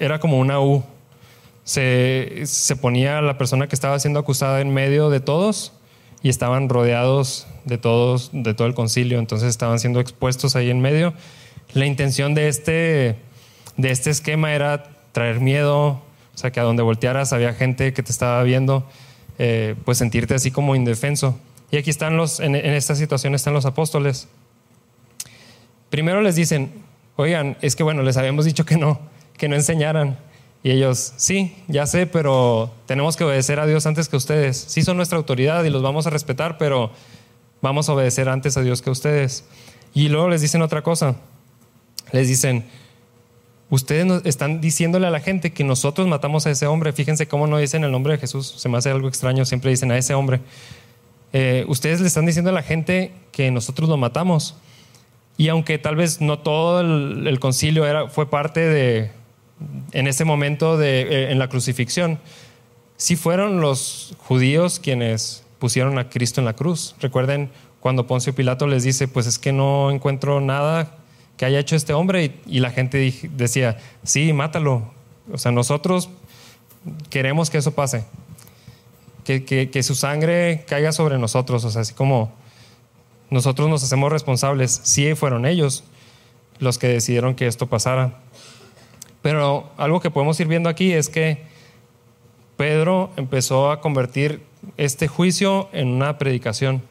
[0.00, 0.82] era como una U.
[1.64, 5.72] Se, se ponía la persona que estaba siendo acusada en medio de todos
[6.22, 9.18] y estaban rodeados de todos, de todo el concilio.
[9.18, 11.14] Entonces estaban siendo expuestos ahí en medio.
[11.72, 13.16] La intención de este,
[13.76, 16.02] de este esquema era traer miedo, o
[16.38, 18.86] sea, que a donde voltearas había gente que te estaba viendo
[19.38, 21.38] eh, pues sentirte así como indefenso.
[21.70, 24.28] Y aquí están los, en, esta situación están los apóstoles.
[25.90, 26.72] Primero les dicen,
[27.16, 29.00] oigan, es que bueno, les habíamos dicho que no,
[29.36, 30.18] que no enseñaran.
[30.64, 34.56] Y ellos, sí, ya sé, pero tenemos que obedecer a Dios antes que ustedes.
[34.56, 36.90] Sí son nuestra autoridad y los vamos a respetar, pero
[37.62, 39.44] vamos a obedecer antes a Dios que ustedes.
[39.94, 41.14] Y luego les dicen otra cosa.
[42.10, 42.64] Les dicen,
[43.70, 46.92] Ustedes están diciéndole a la gente que nosotros matamos a ese hombre.
[46.92, 48.54] Fíjense cómo no dicen el nombre de Jesús.
[48.56, 49.44] Se me hace algo extraño.
[49.44, 50.40] Siempre dicen a ese hombre.
[51.32, 54.54] Eh, ustedes le están diciendo a la gente que nosotros lo matamos.
[55.36, 59.10] Y aunque tal vez no todo el, concilio era, fue parte de,
[59.92, 62.18] en ese momento de, eh, en la crucifixión,
[62.96, 66.94] sí fueron los judíos quienes pusieron a Cristo en la cruz.
[67.00, 70.96] Recuerden cuando Poncio Pilato les dice, pues es que no encuentro nada
[71.36, 74.92] que haya hecho este hombre y, la gente decía, sí, mátalo.
[75.32, 76.08] O sea, nosotros
[77.10, 78.04] queremos que eso pase,
[79.24, 82.32] que, que, su sangre caiga sobre nosotros, o sea, así como
[83.30, 85.84] nosotros nos hacemos responsables, sí fueron ellos
[86.58, 88.20] los que decidieron que esto pasara.
[89.24, 91.44] Pero algo que podemos ir viendo aquí es que
[92.58, 94.42] Pedro empezó a convertir
[94.76, 96.82] este juicio en una predicación.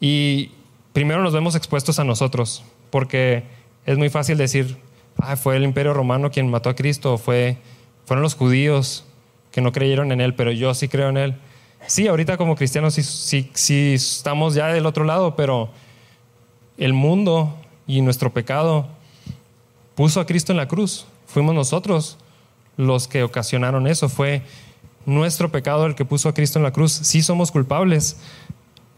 [0.00, 0.52] Y
[0.94, 3.42] primero nos vemos expuestos a nosotros porque
[3.84, 4.78] es muy fácil decir,
[5.18, 7.58] ah, fue el imperio romano quien mató a Cristo, fue,
[8.06, 9.04] fueron los judíos
[9.50, 11.34] que no creyeron en Él, pero yo sí creo en Él.
[11.86, 15.68] Sí, ahorita como cristianos sí, sí, estamos ya del otro lado, pero
[16.78, 17.54] el mundo
[17.86, 18.86] y nuestro pecado
[19.94, 21.06] puso a Cristo en la cruz.
[21.28, 22.16] Fuimos nosotros
[22.76, 24.08] los que ocasionaron eso.
[24.08, 24.42] Fue
[25.04, 26.92] nuestro pecado el que puso a Cristo en la cruz.
[26.92, 28.16] Sí somos culpables.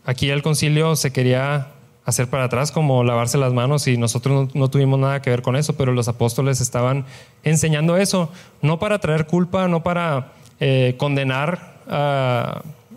[0.04, 1.72] Aquí el concilio se quería
[2.04, 5.56] hacer para atrás, como lavarse las manos y nosotros no, tuvimos nada que ver con
[5.56, 7.04] eso, pero los apóstoles estaban
[7.42, 8.30] enseñando eso,
[8.62, 11.80] no para traer culpa, no para eh, condenar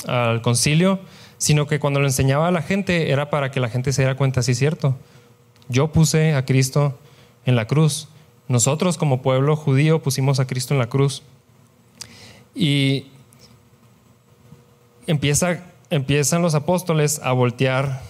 [0.08, 1.00] al concilio,
[1.38, 4.16] sino que cuando lo enseñaba a la gente era para que la gente se diera
[4.16, 4.96] cuenta, sí, cierto,
[5.68, 6.98] yo puse a Cristo
[7.46, 8.08] en la cruz,
[8.48, 11.24] nosotros como pueblo judío pusimos a Cristo en la cruz.
[12.56, 13.08] Y
[15.08, 18.02] empieza, empiezan los apóstoles a voltear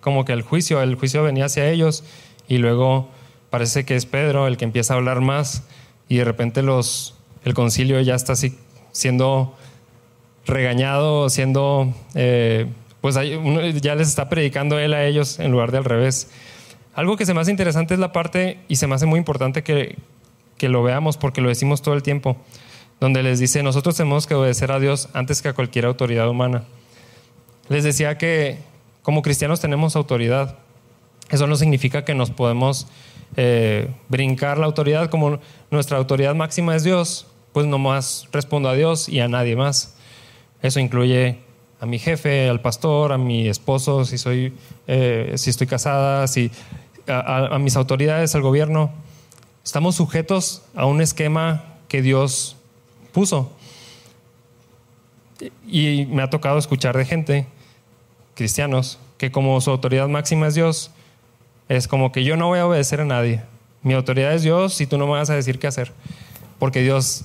[0.00, 2.04] como que el juicio, el juicio venía hacia ellos
[2.48, 3.08] y luego
[3.50, 5.62] parece que es Pedro el que empieza a hablar más
[6.08, 8.58] y de repente los, el concilio ya está así
[8.92, 9.54] siendo
[10.46, 12.66] regañado, siendo, eh,
[13.00, 16.28] pues ya les está predicando él a ellos en lugar de al revés.
[16.94, 19.62] Algo que se me hace interesante es la parte, y se me hace muy importante
[19.62, 19.96] que,
[20.56, 22.36] que lo veamos porque lo decimos todo el tiempo,
[23.00, 26.64] donde les dice, nosotros tenemos que obedecer a Dios antes que a cualquier autoridad humana.
[27.68, 28.58] Les decía que
[29.02, 30.56] como cristianos tenemos autoridad.
[31.30, 32.86] Eso no significa que nos podemos
[33.36, 39.08] eh, brincar la autoridad, como nuestra autoridad máxima es Dios, pues nomás respondo a Dios
[39.08, 39.96] y a nadie más.
[40.62, 41.38] Eso incluye
[41.80, 44.54] a mi jefe, al pastor, a mi esposo, si, soy,
[44.86, 46.50] eh, si estoy casada, si,
[47.06, 48.90] a, mis autoridades, al gobierno.
[49.64, 52.56] Estamos sujetos a un esquema que Dios
[53.12, 53.52] puso.
[55.68, 57.46] Y me ha tocado escuchar de gente
[58.34, 60.90] cristianos, que como su autoridad máxima es Dios,
[61.68, 63.42] es como que yo no voy a obedecer a nadie.
[63.82, 65.92] Mi autoridad es Dios y tú no me vas a decir qué hacer,
[66.58, 67.24] porque Dios,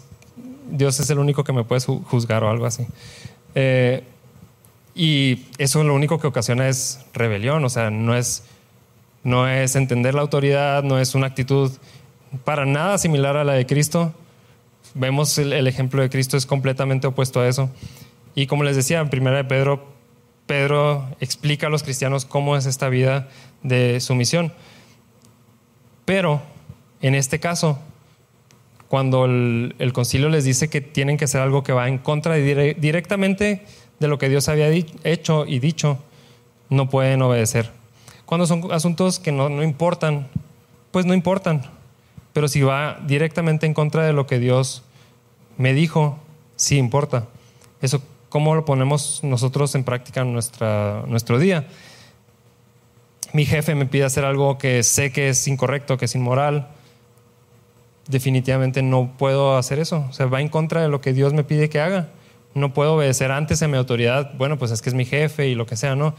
[0.70, 2.86] Dios es el único que me puede juzgar o algo así.
[3.56, 4.04] Eh,
[4.96, 8.44] Y eso lo único que ocasiona es rebelión, o sea, no es,
[9.24, 11.72] no es entender la autoridad, no es una actitud
[12.44, 14.14] para nada similar a la de Cristo.
[14.94, 17.70] Vemos el, ejemplo de Cristo es completamente opuesto a eso.
[18.36, 19.88] Y como les decía, en primera de Pedro,
[20.46, 23.28] Pedro explica a los cristianos cómo es esta vida
[23.62, 24.54] de sumisión.
[26.06, 26.42] Pero
[27.02, 27.80] en este caso,
[28.88, 33.64] cuando el, concilio les dice que tienen que hacer algo que va en contra directamente
[34.00, 34.70] de lo que Dios había
[35.04, 36.00] hecho y dicho,
[36.70, 37.79] no pueden obedecer.
[38.30, 40.28] Cuando son asuntos que no, no importan,
[40.92, 41.64] pues no importan.
[42.32, 44.84] Pero si va directamente en contra de lo que Dios
[45.58, 46.20] me dijo,
[46.56, 47.26] sí importa.
[47.82, 51.66] Eso, ¿cómo lo ponemos nosotros en práctica en nuestra, nuestro día?
[53.34, 56.68] Mi jefe me pide hacer algo que sé que es incorrecto, que es inmoral
[58.08, 60.06] definitivamente no puedo hacer eso.
[60.08, 62.10] O sea, va en contra de lo que Dios me pide que haga.
[62.54, 64.34] No puedo obedecer antes a mi autoridad.
[64.38, 65.96] Bueno, pues es que es mi jefe y lo que sea.
[65.96, 66.14] No,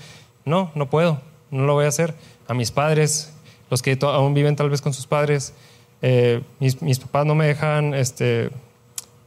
[0.45, 1.30] no, no puedo.
[1.51, 2.15] No lo voy a hacer.
[2.49, 3.33] A mis padres,
[3.71, 5.55] los que aún viven tal vez con sus padres,
[6.03, 8.51] eh, mis, mis, papás no me dejan este,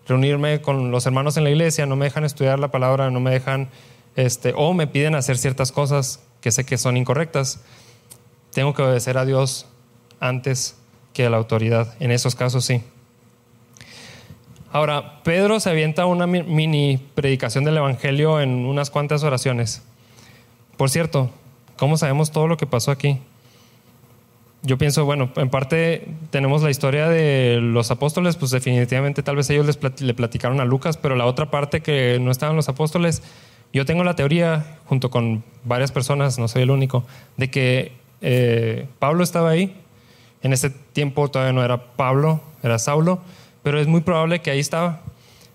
[0.08, 3.32] reunirme con los hermanos en la iglesia, no me dejan estudiar la palabra, no me
[3.32, 3.70] dejan,
[4.16, 7.62] este, o me piden hacer ciertas cosas que sé que son incorrectas.
[8.52, 9.68] Tengo que obedecer a Dios
[10.20, 10.76] antes
[11.14, 11.96] que a la autoridad.
[12.00, 12.84] En esos casos sí.
[14.72, 19.84] Ahora, Pedro se avienta una mini predicación del Evangelio en unas cuantas oraciones.
[20.78, 21.30] Por cierto,
[21.78, 23.20] ¿cómo sabemos todo lo que pasó aquí?
[24.62, 29.50] Yo pienso, bueno, en parte tenemos la historia de los apóstoles, pues definitivamente tal vez
[29.50, 33.24] ellos le platicaron a Lucas, pero la otra parte que no estaban los apóstoles,
[33.74, 37.04] yo tengo la teoría, junto con varias personas, no soy el único,
[37.36, 39.76] de que eh, Pablo estaba ahí
[40.44, 43.22] en ese tiempo todavía no era Pablo, era Saulo,
[43.64, 45.02] pero es muy probable que ahí estaba.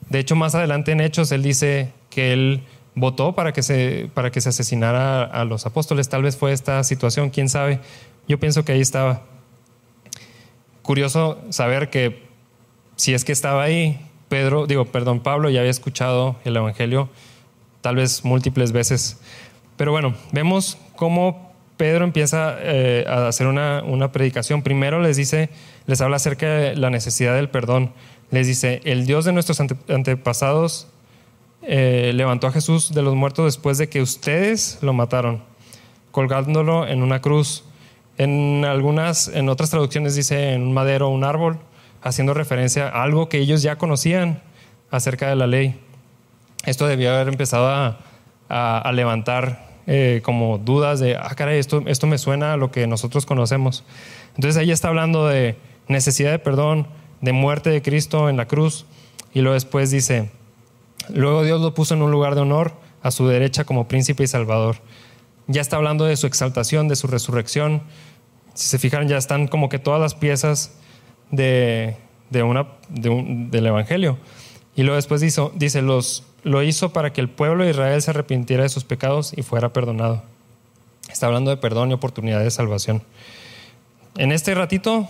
[0.09, 2.63] De hecho, más adelante en Hechos, él dice que él
[2.95, 6.09] votó para que se, para que se asesinara a los apóstoles.
[6.09, 7.81] Tal vez fue esta situación, quién sabe.
[8.27, 9.23] Yo pienso que ahí estaba.
[10.83, 12.27] Curioso saber que
[12.97, 17.09] si es que estaba ahí, Pedro, digo, perdón, Pablo ya había escuchado el Evangelio
[17.81, 19.19] tal vez múltiples veces.
[19.77, 24.63] Pero bueno, vemos cómo Pedro empieza eh, a hacer una, predicación.
[24.63, 25.51] Primero les dice,
[25.87, 27.93] les habla acerca de la necesidad del perdón.
[28.31, 30.89] Les dice, el Dios de nuestros antepasados
[31.69, 35.45] eh, levantó a Jesús de los muertos después de que ustedes lo mataron,
[36.11, 37.65] colgándolo en una cruz.
[38.17, 41.59] En algunas, en otras traducciones dice en un madero, un árbol,
[42.03, 44.43] haciendo referencia a algo que ellos ya conocían
[44.91, 45.79] acerca de la ley.
[46.65, 47.99] Esto debió haber empezado a,
[48.49, 52.87] a levantar eh, como dudas de, ah, caray, esto, esto me suena a lo que
[52.87, 53.85] nosotros conocemos.
[54.35, 56.87] Entonces ahí está hablando de necesidad de perdón,
[57.23, 58.85] de muerte de Cristo en la cruz,
[59.33, 60.31] y luego después dice,
[61.13, 64.27] luego Dios lo puso en un lugar de honor a su derecha como príncipe y
[64.27, 64.77] salvador.
[65.47, 67.83] Ya está hablando de su exaltación, de su resurrección.
[68.55, 70.73] Si se fijan, ya están como que todas las piezas
[71.31, 71.97] de,
[72.31, 74.19] de una, del Evangelio.
[74.77, 78.11] Y luego después dice, dice los, lo hizo para que el pueblo de Israel se
[78.11, 80.23] arrepintiera de sus pecados y fuera perdonado.
[81.11, 83.03] Está hablando de perdón y oportunidad de salvación.
[84.17, 85.09] En este ratito,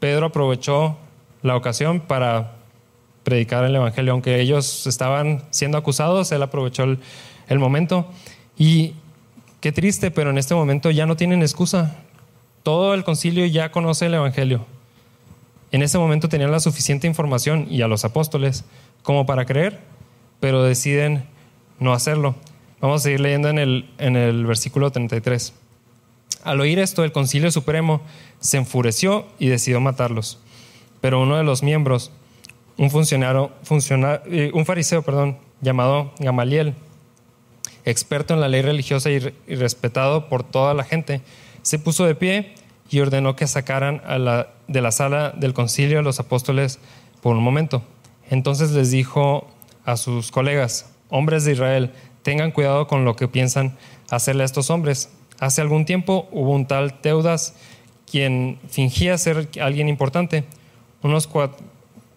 [0.00, 0.96] Pedro aprovechó
[1.42, 2.53] la ocasión para
[3.24, 4.12] predicar el Evangelio.
[4.12, 8.08] Aunque ellos estaban siendo acusados, él aprovechó el, momento.
[8.56, 8.92] Y
[9.60, 11.96] qué triste, pero en este momento ya no tienen excusa.
[12.62, 14.64] Todo el concilio ya conoce el Evangelio.
[15.72, 18.64] En ese momento tenían la suficiente información y a los apóstoles
[19.02, 19.94] como para creer
[20.44, 21.24] pero deciden
[21.78, 22.34] no hacerlo.
[22.78, 25.54] Vamos a seguir leyendo en el, en el versículo 33.
[26.42, 28.02] Al oír esto, el concilio supremo
[28.40, 30.38] se enfureció y decidió matarlos.
[31.00, 32.12] Pero uno de los miembros,
[32.76, 33.52] un funcionario,
[34.26, 36.74] eh, un fariseo, perdón, llamado Gamaliel,
[37.84, 41.20] experto en la ley religiosa y, respetado por toda la gente,
[41.62, 42.54] se puso de pie
[42.90, 46.78] y ordenó que sacaran a la, de la sala del concilio a los apóstoles
[47.22, 47.82] por un momento.
[48.30, 49.46] Entonces les dijo
[49.84, 53.76] a sus colegas, hombres de Israel, tengan cuidado con lo que piensan
[54.10, 55.10] hacerle a estos hombres.
[55.38, 57.54] Hace algún tiempo hubo un tal Teudas
[58.10, 60.44] quien fingía ser alguien importante.
[61.02, 61.28] Unos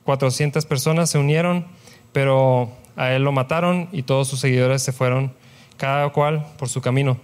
[0.08, 1.66] 400 personas se unieron,
[2.14, 5.34] pero a él lo mataron y todos sus seguidores se fueron,
[5.76, 7.18] cada cual por su camino.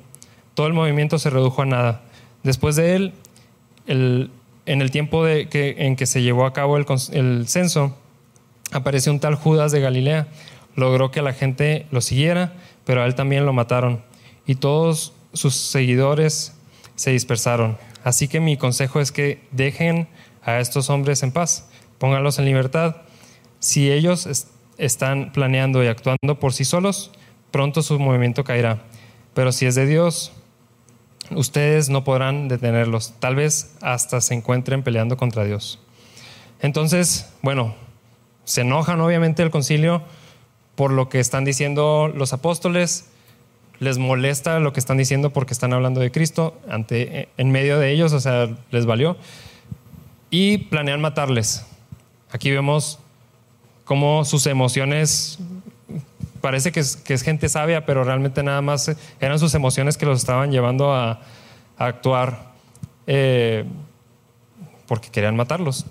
[0.53, 2.01] Todo el movimiento se redujo a nada.
[2.43, 3.13] Después de él,
[3.87, 4.29] en
[4.65, 7.95] el tiempo de que, en que se llevó a cabo el, el censo,
[8.73, 10.27] apareció un tal Judas de Galilea.
[10.75, 12.51] Logró que la gente lo siguiera,
[12.83, 14.03] pero a él también lo mataron.
[14.45, 16.53] Y todos sus seguidores
[16.95, 17.77] se dispersaron.
[18.03, 20.09] Así que mi consejo es que dejen
[20.43, 22.97] a estos hombres en paz, pónganlos en libertad.
[23.59, 27.11] Si ellos están planeando y actuando por sí solos,
[27.51, 28.83] pronto su movimiento caerá.
[29.33, 30.31] Pero si es de Dios,
[31.31, 33.13] ustedes no podrán detenerlos.
[33.19, 35.79] Tal vez hasta se encuentren peleando contra Dios.
[36.59, 37.75] Entonces, bueno,
[38.45, 40.03] se enojan obviamente el concilio
[40.75, 43.09] por lo que están diciendo los apóstoles,
[43.79, 47.91] les molesta lo que están diciendo porque están hablando de Cristo ante, en medio de
[47.91, 49.17] ellos, o sea, les valió,
[50.29, 51.65] y planean matarles.
[52.33, 52.97] Aquí vemos
[53.85, 55.37] cómo sus emociones,
[56.41, 60.51] parece que es, gente sabia, pero realmente nada más eran sus emociones que los estaban
[60.51, 61.21] llevando a,
[61.77, 62.53] actuar
[63.05, 63.65] eh,
[64.87, 65.85] porque querían matarlos.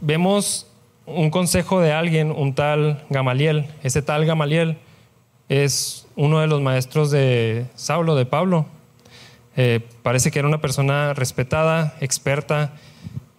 [0.00, 0.66] Vemos
[1.06, 3.66] un consejo de alguien, un tal Gamaliel.
[3.84, 4.78] Ese tal Gamaliel
[5.48, 8.66] es uno de los maestros de Saulo, de Pablo.
[9.56, 12.72] Eh, parece que era una persona respetada, experta.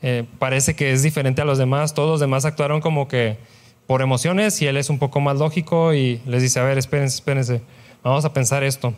[0.04, 1.96] Eh, parece que es diferente a los demás.
[1.96, 3.38] Todos los demás actuaron como que
[3.88, 7.16] por emociones y él es un poco más lógico y les dice, a ver, espérense,
[7.16, 7.62] espérense,
[8.04, 8.94] vamos a pensar esto.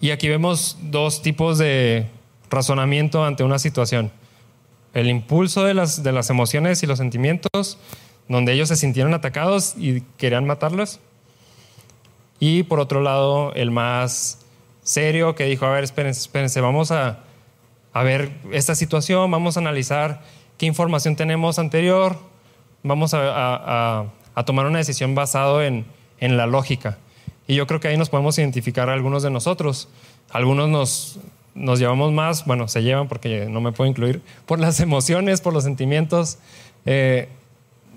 [0.00, 2.06] Y aquí vemos dos tipos de
[2.50, 4.12] razonamiento ante una situación
[4.94, 7.78] el impulso de las, de las emociones y los sentimientos,
[8.28, 11.00] donde ellos se sintieron atacados y querían matarlos.
[12.38, 14.40] Y por otro lado, el más
[14.82, 17.20] serio que dijo, a ver, espérense, espérense, vamos a,
[17.92, 20.22] a ver esta situación, vamos a analizar
[20.58, 22.16] qué información tenemos anterior,
[22.82, 25.84] vamos a, a, tomar una decisión basado en,
[26.20, 26.98] en la lógica.
[27.46, 29.88] Y yo creo que ahí nos podemos identificar algunos de nosotros.
[30.30, 31.18] Algunos nos,
[31.54, 35.52] nos llevamos más, bueno, se llevan porque no me puedo incluir, por las emociones, por
[35.52, 36.38] los sentimientos,
[36.86, 37.28] eh,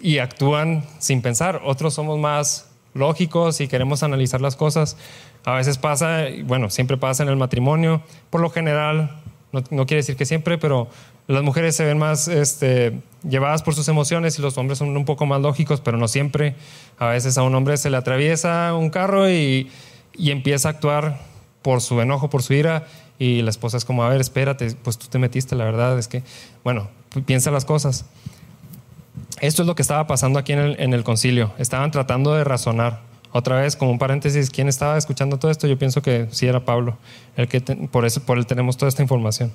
[0.01, 1.61] y actúan sin pensar.
[1.63, 4.97] Otros somos más lógicos y queremos analizar las cosas.
[5.45, 9.21] A veces pasa, bueno, siempre pasa en el matrimonio, por lo general,
[9.51, 10.87] no, quiere decir que siempre, pero
[11.27, 15.05] las mujeres se ven más este, llevadas por sus emociones y los hombres son un
[15.05, 16.55] poco más lógicos, pero no siempre.
[16.97, 19.69] A veces a un hombre se le atraviesa un carro y,
[20.17, 21.19] y empieza a actuar
[21.61, 22.87] por su enojo, por su ira,
[23.17, 26.07] y la esposa es como, a ver, espérate, pues tú te metiste, la verdad es
[26.07, 26.21] que,
[26.63, 26.89] bueno,
[27.25, 28.05] piensa las cosas.
[29.39, 31.53] Esto es lo que estaba pasando aquí en en el concilio.
[31.57, 33.01] Estaban tratando de razonar.
[33.37, 35.67] Otra vez, como un paréntesis, ¿quién estaba escuchando todo esto?
[35.67, 36.97] Yo pienso que sí era Pablo,
[37.35, 39.51] el que por eso por él tenemos toda esta información.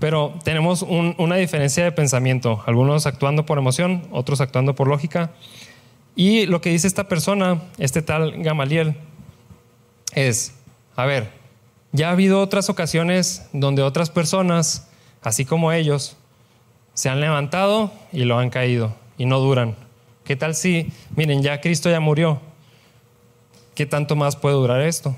[0.00, 5.30] Pero tenemos una diferencia de pensamiento, algunos actuando por emoción, otros actuando por lógica.
[6.16, 8.96] Y lo que dice esta persona, este tal Gamaliel,
[10.12, 10.56] es,
[10.96, 11.30] a ver,
[11.92, 14.88] ya ha habido otras ocasiones donde otras personas,
[15.22, 16.16] así como ellos,
[16.94, 19.76] se han levantado y lo han caído y no duran.
[20.24, 22.40] ¿Qué tal si, miren, ya Cristo ya murió?
[23.76, 25.14] ¿Qué tanto más puede durar esto?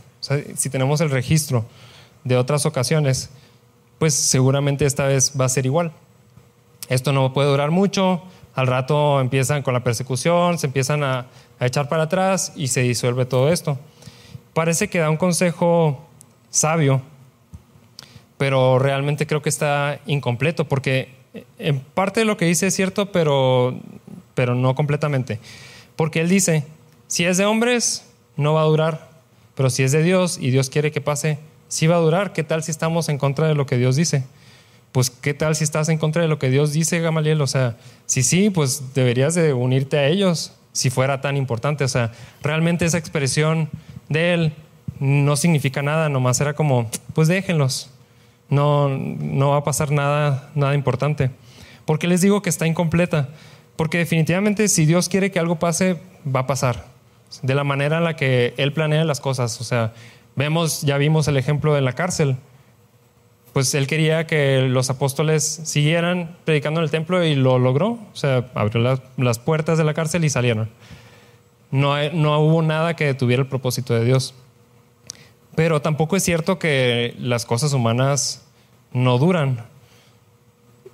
[0.57, 1.65] si tenemos el registro
[2.25, 3.31] de otras ocasiones,
[4.01, 5.93] pues seguramente esta vez va a ser igual.
[6.89, 8.21] Esto no puede durar mucho,
[8.57, 11.27] al rato empiezan con la persecución, se empiezan a,
[11.61, 13.79] echar para atrás y se disuelve todo esto.
[14.55, 16.05] Parece que da un consejo
[16.51, 17.01] sabio,
[18.39, 21.15] pero realmente creo que está incompleto porque
[21.61, 23.79] en parte de lo que dice es cierto, pero,
[24.35, 25.39] pero no completamente.
[25.95, 26.65] Porque él dice,
[27.07, 28.08] si es de hombres,
[28.39, 29.11] no va a durar,
[29.55, 32.33] pero si es de Dios y Dios quiere que pase, sí va a durar.
[32.33, 34.25] ¿Qué tal si estamos en contra de lo que Dios dice?
[34.93, 37.43] Pues qué tal si estás en contra de lo que Dios dice, Gamaliel?
[37.43, 37.77] O sea,
[38.07, 41.85] si sí, pues deberías de unirte a ellos si fuera tan importante.
[41.85, 43.69] O sea, realmente esa expresión
[44.09, 44.53] de él
[45.01, 47.91] no significa nada, nomás era como, pues déjenlos,
[48.49, 51.31] no, no va a pasar nada, nada importante.
[51.85, 53.29] ¿Por qué les digo que está incompleta?
[53.77, 56.87] Porque definitivamente si Dios quiere que algo pase, va a pasar,
[57.43, 59.61] de la manera en la que Él planea las cosas.
[59.61, 59.93] O sea,
[60.37, 62.37] vemos, ya vimos el ejemplo de la cárcel.
[63.53, 67.99] Pues Él quería que los apóstoles siguieran predicando en el templo y lo logró.
[68.13, 70.71] O sea, abrió las, las puertas de la cárcel y salieron.
[71.71, 74.35] No, no hubo nada que detuviera el propósito de Dios.
[75.55, 78.47] Pero tampoco es cierto que las cosas humanas
[78.93, 79.67] no duran.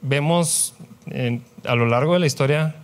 [0.01, 0.75] Vemos
[1.67, 2.77] a lo largo de la historia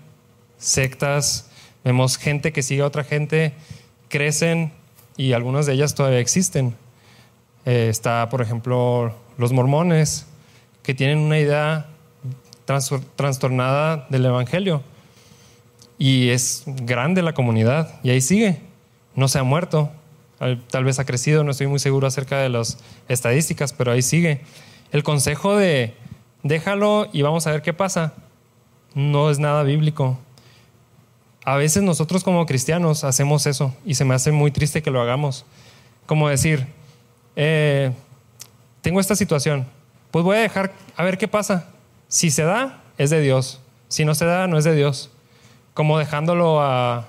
[0.61, 1.50] sectas,
[1.85, 3.55] vemos gente que sigue a otra gente,
[4.09, 4.73] crecen
[5.17, 6.75] y algunas de ellas todavía existen.
[7.67, 10.27] Eh, está, por ejemplo, los mormones,
[10.83, 11.87] que tienen una idea
[13.17, 14.83] trastornada del Evangelio.
[15.99, 18.61] Y es grande la comunidad y ahí sigue,
[19.15, 19.91] no se ha muerto
[20.71, 22.79] tal vez ha crecido, no estoy muy seguro acerca de las
[23.09, 24.41] estadísticas, pero ahí sigue.
[24.91, 25.95] El consejo de
[26.43, 28.15] déjalo y vamos a ver qué pasa
[28.95, 30.19] no es nada bíblico.
[31.45, 35.01] A veces nosotros como cristianos hacemos eso y se me hace muy triste que lo
[35.01, 35.45] hagamos.
[36.07, 36.67] Como decir,
[37.37, 37.93] eh,
[38.83, 39.67] tengo esta situación,
[40.11, 41.69] pues voy a dejar a ver qué pasa.
[42.09, 43.61] Si se da, es de Dios.
[43.89, 45.11] Si no se da, no es de Dios.
[45.75, 47.09] Como dejándolo a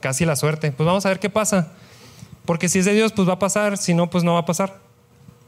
[0.00, 0.70] casi la suerte.
[0.72, 1.72] Pues vamos a ver qué pasa.
[2.44, 4.46] Porque si es de Dios, pues va a pasar, si no, pues no va a
[4.46, 4.78] pasar.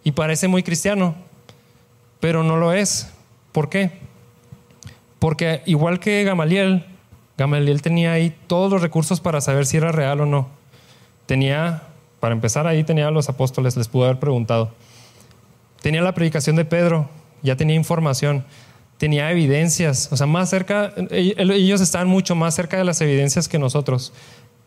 [0.03, 1.14] Y parece muy cristiano,
[2.19, 3.12] pero no lo es.
[3.53, 3.93] ¿Por qué?
[5.19, 6.85] Porque igual que Gamaliel,
[7.39, 10.49] Gamaliel tenía ahí todos los recursos para saber si era real o no.
[11.24, 11.84] Tenía,
[12.18, 14.72] para empezar ahí, tenía a los apóstoles, les pudo haber preguntado.
[15.80, 17.09] Tenía la predicación de Pedro,
[17.43, 18.45] ya tenía información,
[18.99, 23.61] tenía evidencias, o sea, más cerca, ellos estaban mucho más cerca de las evidencias que
[23.61, 24.12] nosotros.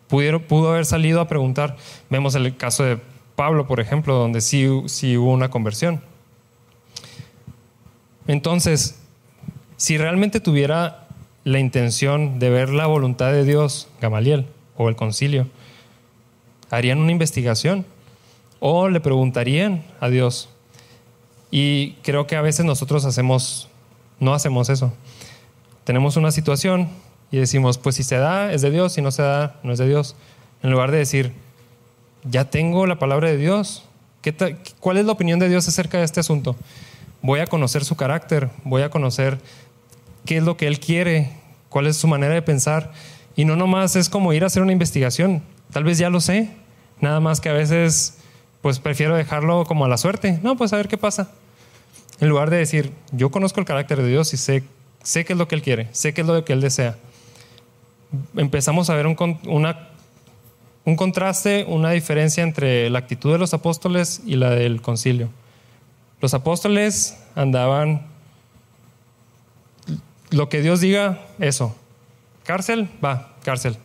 [0.07, 1.75] Pudieron, pudo haber salido a preguntar.
[2.09, 2.99] Vemos el caso de
[3.35, 6.01] Pablo, por ejemplo, donde sí, sí hubo una conversión.
[8.27, 8.99] Entonces,
[9.75, 11.00] si realmente tuviera
[11.43, 14.45] la intención de ver la voluntad de Dios, Gamaliel
[14.77, 15.47] o el concilio,
[16.69, 17.85] harían una investigación
[18.59, 20.49] o le preguntarían a Dios.
[21.49, 23.69] Y creo que a veces nosotros hacemos,
[24.19, 24.93] no hacemos eso.
[25.83, 26.89] Tenemos una situación
[27.31, 29.79] y decimos, pues si se da, es de Dios, si no se da, no es
[29.79, 30.15] de Dios.
[30.63, 31.33] En lugar de decir,
[32.23, 33.83] ya tengo la palabra de Dios,
[34.21, 36.55] ¿Qué ¿cuál es la opinión de Dios acerca de este asunto?
[37.23, 39.39] Voy a conocer su carácter, voy a conocer
[40.25, 41.31] qué es lo que Él quiere,
[41.69, 42.91] cuál es su manera de pensar.
[43.35, 45.41] Y no nomás es como ir a hacer una investigación.
[45.71, 46.49] Tal vez ya lo sé,
[46.99, 48.17] nada más que a veces
[48.61, 50.39] pues prefiero dejarlo como a la suerte.
[50.43, 51.31] No, pues a ver qué pasa.
[52.19, 54.63] En lugar de decir, yo conozco el carácter de Dios y sé,
[55.01, 56.97] sé qué es lo que Él quiere, sé qué es lo que Él desea.
[58.35, 59.15] Empezamos a ver un,
[60.85, 65.29] un contraste, una diferencia entre la actitud de los apóstoles y la del concilio.
[66.19, 68.10] Los apóstoles andaban
[70.31, 71.75] lo que Dios diga, eso.
[72.43, 73.77] Cárcel, va, cárcel.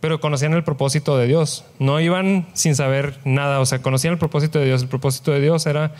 [0.00, 1.64] Pero conocían el propósito de Dios.
[1.78, 4.82] No iban sin saber nada, o sea, conocían el propósito de Dios.
[4.82, 5.94] El propósito de Dios era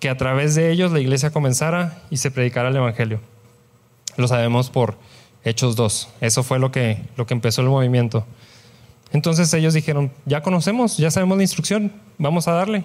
[0.00, 3.20] que a través de ellos la iglesia comenzara y se predicara el Evangelio.
[4.16, 4.96] Lo sabemos por
[5.44, 6.08] Hechos 2.
[6.20, 8.24] Eso fue lo que, lo que empezó el movimiento.
[9.12, 12.84] Entonces ellos dijeron, ya conocemos, ya sabemos la instrucción, vamos a darle.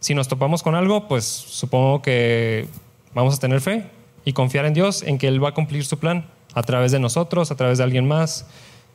[0.00, 2.68] Si nos topamos con algo, pues supongo que
[3.14, 3.86] vamos a tener fe,
[4.24, 6.98] y confiar en Dios, en que Él va a cumplir su plan a través de
[6.98, 8.46] nosotros, a través de alguien más,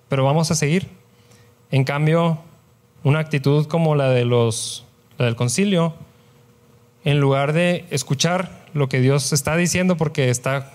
[0.07, 0.87] pero vamos a seguir.
[1.71, 2.39] En cambio,
[3.03, 4.85] una actitud como la, de los,
[5.17, 5.93] del concilio,
[7.05, 10.71] en lugar de escuchar lo que Dios está diciendo, porque está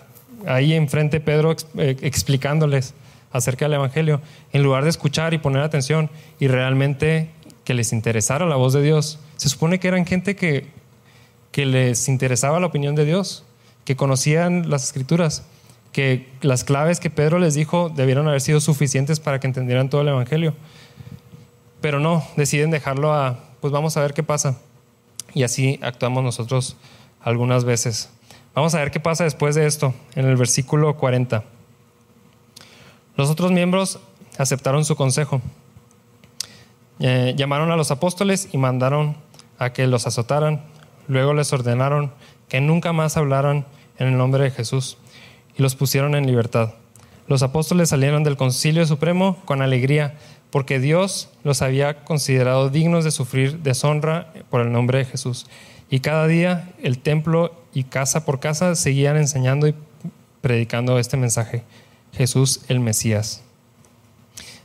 [0.47, 2.95] ahí enfrente Pedro eh, explicándoles
[3.33, 4.21] acerca del Evangelio,
[4.53, 7.31] en lugar de escuchar y poner atención y realmente
[7.65, 10.67] que les interesara la voz de Dios, se supone que eran gente que,
[11.51, 13.45] que les interesaba la opinión de Dios,
[13.85, 15.45] que conocían las escrituras,
[15.93, 20.01] que las claves que Pedro les dijo debieron haber sido suficientes para que entendieran todo
[20.01, 20.55] el Evangelio.
[21.81, 24.59] Pero no, deciden dejarlo a, pues vamos a ver qué pasa.
[25.35, 26.77] Y así actuamos nosotros
[27.21, 28.11] algunas veces.
[28.55, 31.45] Vamos a ver qué pasa después de esto, en el versículo 40.
[33.17, 33.99] Los otros miembros
[34.39, 35.41] aceptaron su consejo.
[37.01, 39.17] Eh, llamaron a los apóstoles y mandaron
[39.59, 40.63] a que los azotaran.
[41.09, 42.13] Luego les ordenaron
[42.49, 43.67] que nunca más hablaran
[43.99, 44.99] en el nombre de Jesús
[45.57, 46.75] y los pusieron en libertad.
[47.27, 50.15] Los apóstoles salieron del concilio supremo con alegría
[50.51, 55.47] porque Dios los había considerado dignos de sufrir deshonra por el nombre de Jesús.
[55.91, 59.75] Y cada día el templo y casa por casa seguían enseñando y
[60.41, 61.65] predicando este mensaje,
[62.13, 63.43] Jesús el Mesías.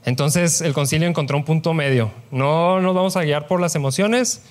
[0.06, 2.12] Entonces el concilio encontró un punto medio.
[2.32, 4.44] No nos vamos a guiar por las emociones,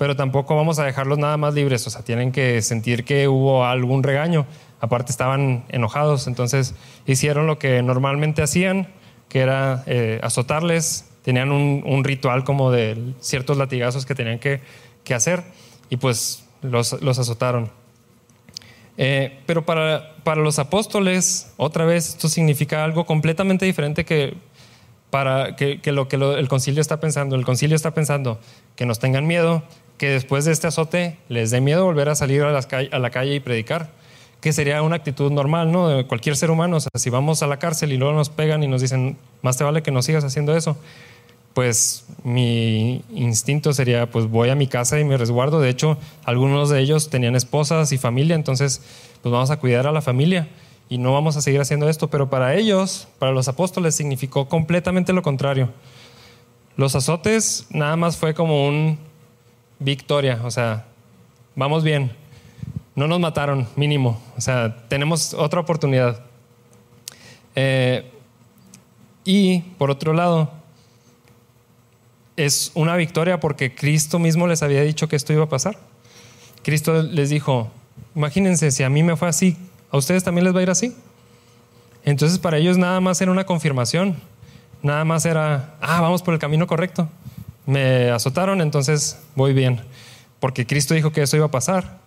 [0.00, 3.66] pero tampoco vamos a dejarlos nada más libres, o sea, tienen que sentir que hubo
[3.66, 4.46] algún regaño.
[4.80, 6.74] Aparte estaban enojados, entonces
[7.04, 8.88] hicieron lo que normalmente hacían,
[9.28, 14.62] que era eh, azotarles, tenían un, ritual como de ciertos latigazos que tenían que,
[15.14, 15.42] hacer
[15.90, 17.70] y pues los, azotaron.
[18.96, 24.34] Eh, pero para, para los apóstoles, otra vez, esto significa algo completamente diferente que,
[25.10, 27.36] para, que, lo que el concilio está pensando.
[27.36, 28.40] El concilio está pensando
[28.76, 29.62] que nos tengan miedo,
[30.00, 33.40] que después de este azote les dé miedo volver a salir a, la calle y
[33.40, 33.90] predicar,
[34.40, 35.88] que sería una actitud normal, ¿no?
[35.88, 36.78] De cualquier ser humano.
[36.78, 39.58] O sea, si vamos a la cárcel y luego nos pegan y nos dicen, más
[39.58, 40.78] te vale que no sigas haciendo eso,
[41.52, 45.60] pues mi instinto sería, pues voy a mi casa y me resguardo.
[45.60, 48.80] De hecho, algunos de ellos tenían esposas y familia, entonces,
[49.20, 50.48] pues vamos a cuidar a la familia
[50.88, 52.08] y no vamos a seguir haciendo esto.
[52.08, 55.68] Pero para ellos, para los apóstoles, significó completamente lo contrario.
[56.78, 59.09] Los azotes nada más fue como un
[59.80, 60.86] victoria, o sea,
[61.56, 62.12] vamos bien,
[62.94, 66.22] no nos mataron, mínimo, o sea, tenemos otra oportunidad.
[67.56, 68.08] Eh,
[69.24, 70.52] y por otro lado,
[72.36, 75.76] es una victoria porque Cristo mismo les había dicho que esto iba a pasar.
[76.62, 77.70] Cristo les dijo,
[78.14, 79.56] imagínense, si a mí me fue así,
[79.90, 80.94] ¿a ustedes también les va a ir así?
[82.04, 84.16] Entonces para ellos nada más era una confirmación
[84.82, 87.08] nada más era, ah, vamos por el camino correcto.
[87.70, 89.80] Me azotaron, entonces voy bien.
[90.40, 92.00] Porque Cristo dijo que eso iba a pasar.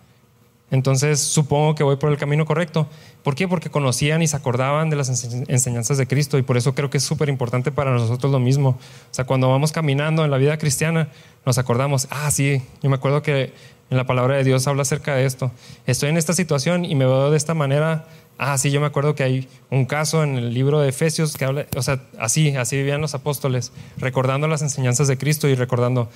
[0.70, 2.86] Entonces supongo que voy por el camino correcto.
[3.22, 3.48] ¿Por qué?
[3.48, 5.08] Porque conocían y se acordaban de las
[5.48, 8.70] enseñanzas de Cristo y por eso creo que es súper importante para nosotros lo mismo.
[8.70, 8.78] O
[9.10, 11.08] sea, cuando vamos caminando en la vida cristiana,
[11.46, 13.54] nos acordamos, ah, sí, yo me acuerdo que
[13.88, 15.50] en la palabra de Dios habla acerca de esto.
[15.86, 18.04] Estoy en esta situación y me veo de esta manera.
[18.36, 21.44] Ah, sí, yo me acuerdo que hay un caso en el libro de Efesios que
[21.44, 26.08] habla, o sea, así, así vivían los apóstoles, recordando las enseñanzas de Cristo y recordando,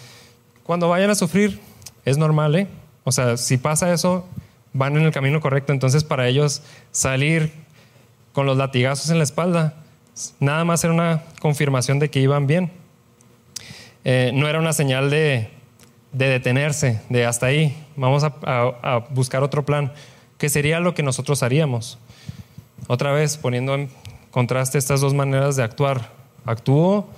[0.65, 1.61] cuando vayan a sufrir,
[2.05, 2.67] es normal, ¿eh?
[3.05, 4.27] O sea, si pasa eso,
[4.73, 5.73] van en el camino correcto.
[5.73, 7.53] Entonces, para ellos salir
[8.33, 9.75] con los latigazos en la espalda,
[10.41, 12.71] nada más era una confirmación de que iban bien.
[14.05, 15.51] Eh, no era una señal de,
[16.13, 19.93] detenerse, de hasta ahí, vamos a, buscar otro plan,
[20.39, 21.99] que sería lo que nosotros haríamos.
[22.87, 23.91] Otra vez, poniendo en
[24.31, 26.13] contraste estas dos maneras de actuar.
[26.45, 27.09] ¿Actúo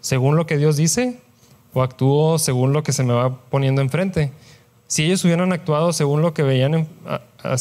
[0.00, 1.18] según lo que Dios dice
[1.74, 4.30] o actúo según lo que se me va poniendo enfrente?
[4.86, 6.88] Si ellos hubieran actuado según lo que veían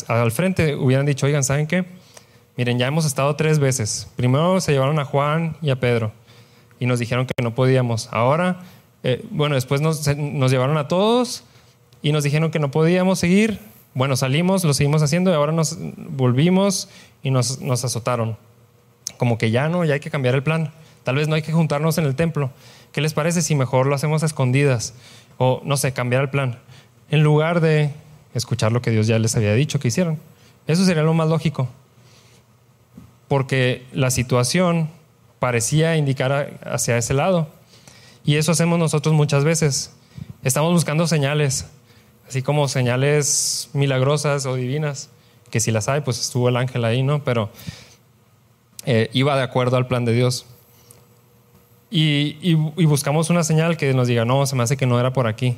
[0.08, 1.86] al frente, hubieran dicho, oigan, ¿saben qué?
[2.56, 4.08] Miren, ya hemos estado tres veces.
[4.16, 6.12] Primero se llevaron a Juan y a Pedro
[6.80, 8.10] y nos dijeron que no podíamos.
[8.12, 8.62] Ahora,
[9.04, 11.44] eh, bueno, después nos, llevaron a todos
[12.02, 13.60] y nos dijeron que no podíamos seguir.
[13.98, 16.88] Bueno, salimos, lo seguimos haciendo y ahora nos volvimos
[17.24, 18.38] y nos, nos azotaron.
[19.18, 20.72] Como que ya no, ya hay que cambiar el plan.
[21.04, 22.52] Tal vez no hay que juntarnos en el templo.
[22.92, 24.94] ¿Qué les parece si mejor lo hacemos a escondidas?
[25.40, 26.60] O no sé, cambiar el plan
[27.10, 27.92] en lugar de
[28.36, 30.20] escuchar lo que Dios ya les había dicho que hicieran.
[30.68, 31.68] Eso sería lo más lógico,
[33.28, 34.92] porque la situación
[35.40, 37.48] parecía indicar hacia ese lado.
[38.24, 39.92] Y eso hacemos nosotros muchas veces.
[40.44, 41.66] Estamos buscando señales,
[42.28, 45.10] así como señales milagrosas o divinas,
[45.50, 47.24] que si las hay, pues estuvo el ángel ahí, ¿no?
[47.24, 47.50] Pero
[48.86, 50.46] eh, iba de acuerdo al plan de Dios.
[51.90, 52.54] y
[52.86, 55.58] buscamos una señal que nos diga, no, se me hace que no era por aquí.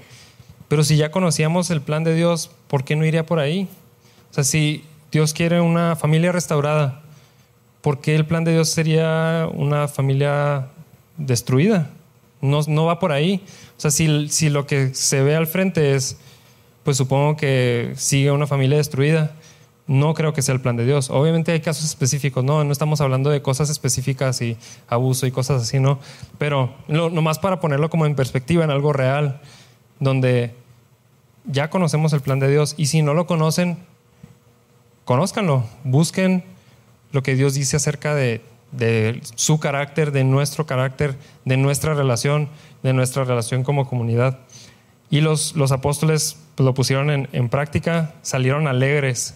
[0.69, 3.67] Pero si ya conocíamos el plan de Dios, ¿por qué no iría por ahí?
[4.29, 7.01] O sea, si Dios quiere una familia restaurada,
[7.81, 10.67] ¿por qué el plan de Dios sería una familia
[11.17, 11.89] destruida?
[12.39, 13.41] No, no va por ahí.
[13.75, 16.19] O sea, si, si lo que se ve al frente es,
[16.89, 19.35] pues supongo que sigue una familia destruida.
[19.85, 21.11] No creo que sea el plan de Dios.
[21.11, 25.61] Obviamente hay casos específicos, no, no estamos hablando de cosas específicas y abuso y cosas
[25.61, 25.99] así, ¿no?
[26.39, 29.39] Pero nomás para ponerlo como en perspectiva, en algo real
[29.99, 30.55] donde
[31.45, 33.77] ya conocemos el plan de Dios y si no lo conocen,
[35.05, 36.43] conózcanlo, busquen
[37.11, 38.41] lo que Dios dice acerca de,
[39.35, 42.49] su carácter, de nuestro carácter, de nuestra relación,
[42.81, 44.39] de nuestra relación como comunidad.
[45.11, 49.35] Y los, los apóstoles pues, lo pusieron en, en, práctica, salieron alegres.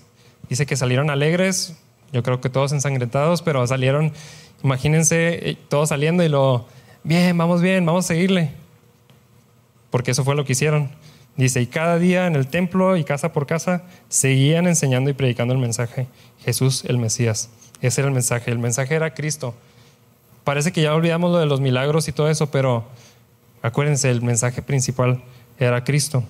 [0.50, 1.76] Dice que salieron alegres,
[2.12, 4.12] yo creo que todos ensangrentados, pero salieron,
[4.64, 6.68] imagínense, eh, todos saliendo y lo,
[7.04, 8.52] bien, vamos bien, vamos a seguirle
[9.94, 10.90] porque eso fue lo que hicieron.
[11.38, 15.54] Dice, y cada día en el templo y casa por casa seguían enseñando y predicando
[15.54, 16.08] el mensaje,
[16.44, 17.52] Jesús el Mesías.
[17.80, 19.54] Ese era el mensaje, el mensaje era Cristo.
[20.44, 22.86] Parece que ya olvidamos lo de los milagros y todo eso, pero
[23.62, 25.22] acuérdense, el mensaje principal
[25.60, 26.24] era Cristo.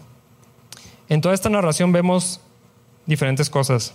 [1.13, 2.41] En toda esta narración vemos
[3.05, 3.93] diferentes cosas.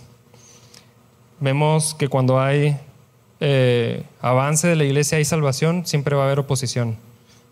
[1.41, 2.77] Vemos que cuando hay
[3.41, 6.95] eh, avance de la iglesia hay salvación, siempre va a haber oposición.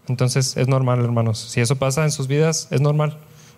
[0.07, 1.39] Entonces es normal, hermanos.
[1.39, 3.17] Si eso pasa en sus vidas, es normal.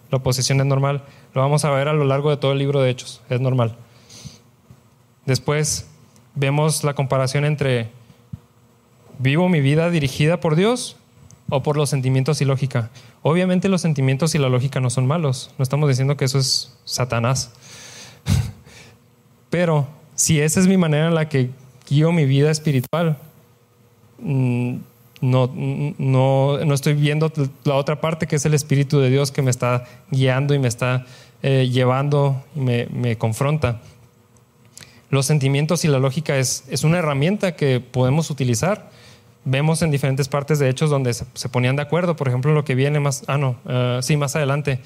[0.09, 1.03] La oposición es normal.
[1.35, 3.21] Lo vamos a ver a lo largo de todo el libro de Hechos.
[3.29, 3.75] Es normal.
[5.27, 5.85] Después
[6.33, 7.91] vemos la comparación entre
[9.19, 10.95] vivo mi vida dirigida por Dios
[11.51, 12.89] o por los sentimientos y lógica.
[13.21, 15.51] Obviamente los sentimientos y la lógica no son malos.
[15.57, 17.51] No estamos diciendo que eso es Satanás.
[19.49, 21.49] Pero si esa es mi manera en la que
[21.89, 23.17] guío mi vida espiritual,
[24.19, 24.75] mm,
[25.21, 27.31] no, no, no, estoy viendo
[27.65, 30.69] la otra parte que es el Espíritu de Dios que me está guiando y me
[30.69, 31.05] está
[31.43, 33.81] eh, llevando y me, me, confronta.
[35.09, 38.91] Los sentimientos y la lógica es, es, una herramienta que podemos utilizar.
[39.45, 42.75] Vemos en diferentes partes de hechos donde se, ponían de acuerdo, por ejemplo, lo que
[42.75, 44.79] viene más, ah, no, uh, sí, más adelante,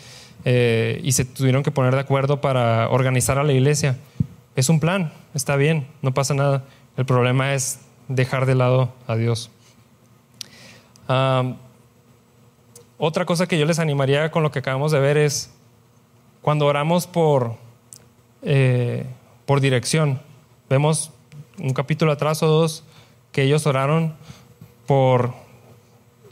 [0.46, 3.98] eh, y se tuvieron que poner de acuerdo para organizar a la iglesia.
[4.56, 6.64] Es un plan, está bien, no pasa nada.
[6.98, 9.50] El problema es dejar de lado a Dios
[13.06, 15.52] otra cosa que yo les animaría con lo que acabamos de ver es
[16.42, 17.56] cuando oramos por,
[18.42, 19.06] eh,
[19.46, 20.22] por dirección.
[20.70, 21.12] Vemos
[21.58, 22.84] un capítulo atrás o dos
[23.32, 24.16] que ellos oraron
[24.86, 25.34] por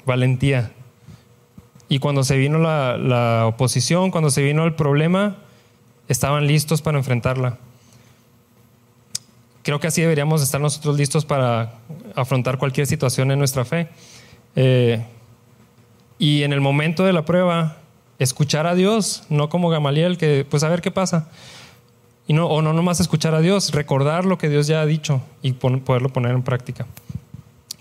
[0.05, 0.71] valentía.
[1.89, 5.37] Y cuando se vino la, la oposición, cuando se vino el problema,
[6.07, 7.57] estaban listos para enfrentarla.
[9.63, 11.75] creo que así deberíamos estar nosotros listos para
[12.15, 13.89] afrontar cualquier situación en nuestra fe.
[14.55, 15.03] Eh,
[16.19, 17.77] y en el momento de la prueba,
[18.19, 21.29] escuchar a Dios, no como Gamaliel, que pues a ver qué pasa.
[22.27, 25.21] Y no, o no nomás escuchar a Dios, recordar lo que Dios ya ha dicho
[25.41, 26.85] y poderlo poner en práctica.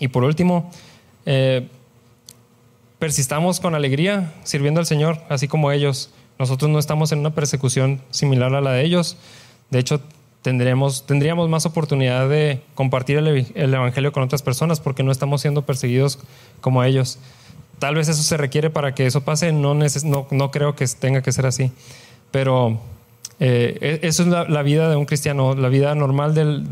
[0.01, 0.71] Y por último,
[1.27, 1.69] eh,
[2.99, 6.11] persistamos con alegría sirviendo al Señor, así como ellos.
[6.39, 9.17] Nosotros no estamos en una persecución similar a la de ellos.
[9.71, 10.01] De hecho,
[10.43, 15.63] tendríamos, tendríamos más oportunidad de compartir el, Evangelio con otras personas porque no estamos siendo
[15.63, 16.19] perseguidos
[16.61, 17.19] como ellos.
[17.79, 21.23] Tal vez eso se requiere para que eso pase, no, no, no creo que tenga
[21.23, 21.73] que ser así,
[22.31, 22.81] pero
[23.39, 26.71] eh, e, eso es la, vida de un cristiano, la vida normal del,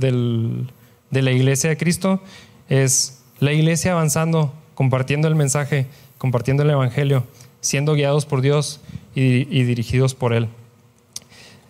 [1.11, 2.21] de la iglesia de Cristo
[2.69, 5.87] es la iglesia avanzando, compartiendo el mensaje,
[6.19, 7.25] compartiendo el Evangelio,
[7.61, 8.81] siendo guiados por Dios
[9.15, 10.49] y, dirigidos por Él.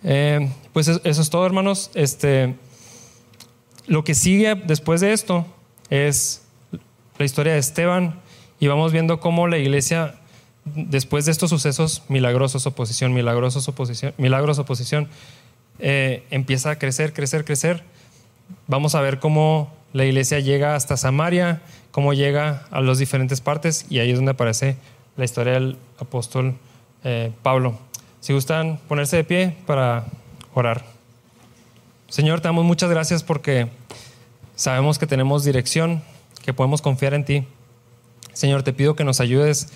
[0.03, 1.91] Eh, pues eso es todo, hermanos.
[1.93, 2.55] Este,
[3.87, 5.45] lo que sigue después de esto
[5.89, 6.43] es
[7.17, 8.19] la historia de Esteban
[8.59, 10.15] y vamos viendo cómo la iglesia,
[10.65, 15.09] después de estos sucesos milagrosos, oposición, milagrosos, oposición, milagros, oposición,
[15.79, 17.83] eh, empieza a crecer, crecer, crecer.
[18.67, 21.61] Vamos a ver cómo la iglesia llega hasta Samaria,
[21.91, 24.77] cómo llega a las diferentes partes y ahí es donde aparece
[25.17, 26.55] la historia del apóstol
[27.03, 27.77] eh, Pablo.
[28.19, 30.05] Si gustan ponerse de pie para
[30.53, 30.83] orar.
[32.09, 33.69] Señor, te damos muchas gracias porque
[34.55, 36.03] sabemos que tenemos dirección,
[36.43, 37.47] que podemos confiar en ti.
[38.33, 39.69] Señor, te pido que nos ayudes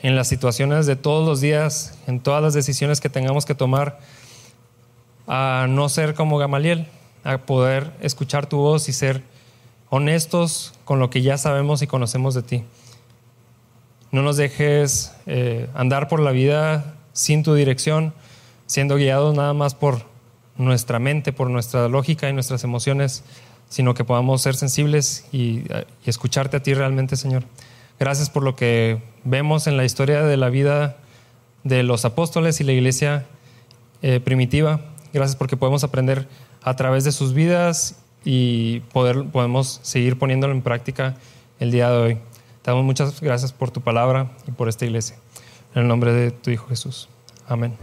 [0.00, 4.00] en las situaciones de todos los días, en todas las decisiones que tengamos que tomar,
[5.26, 6.86] a no ser como Gamaliel,
[7.22, 9.22] a poder escuchar tu voz y ser
[9.94, 12.64] honestos con lo que ya sabemos y conocemos de ti.
[14.10, 18.12] No nos dejes eh, andar por la vida sin tu dirección,
[18.66, 20.02] siendo guiados nada más por
[20.56, 23.22] nuestra mente, por nuestra lógica y nuestras emociones,
[23.68, 25.62] sino que podamos ser sensibles y,
[26.04, 27.44] escucharte a ti realmente, Señor.
[28.00, 30.96] Gracias por lo que vemos en la historia de la vida
[31.62, 33.26] de los apóstoles y la iglesia
[34.02, 34.80] eh, primitiva.
[35.12, 36.26] Gracias porque podemos aprender
[36.62, 41.16] a través de sus vidas y poder, podemos seguir poniéndolo en práctica
[41.60, 42.14] el día de hoy.
[42.62, 45.16] Te damos muchas gracias por tu palabra y por esta iglesia.
[45.74, 47.08] En el nombre de tu Hijo Jesús.
[47.46, 47.74] Amén.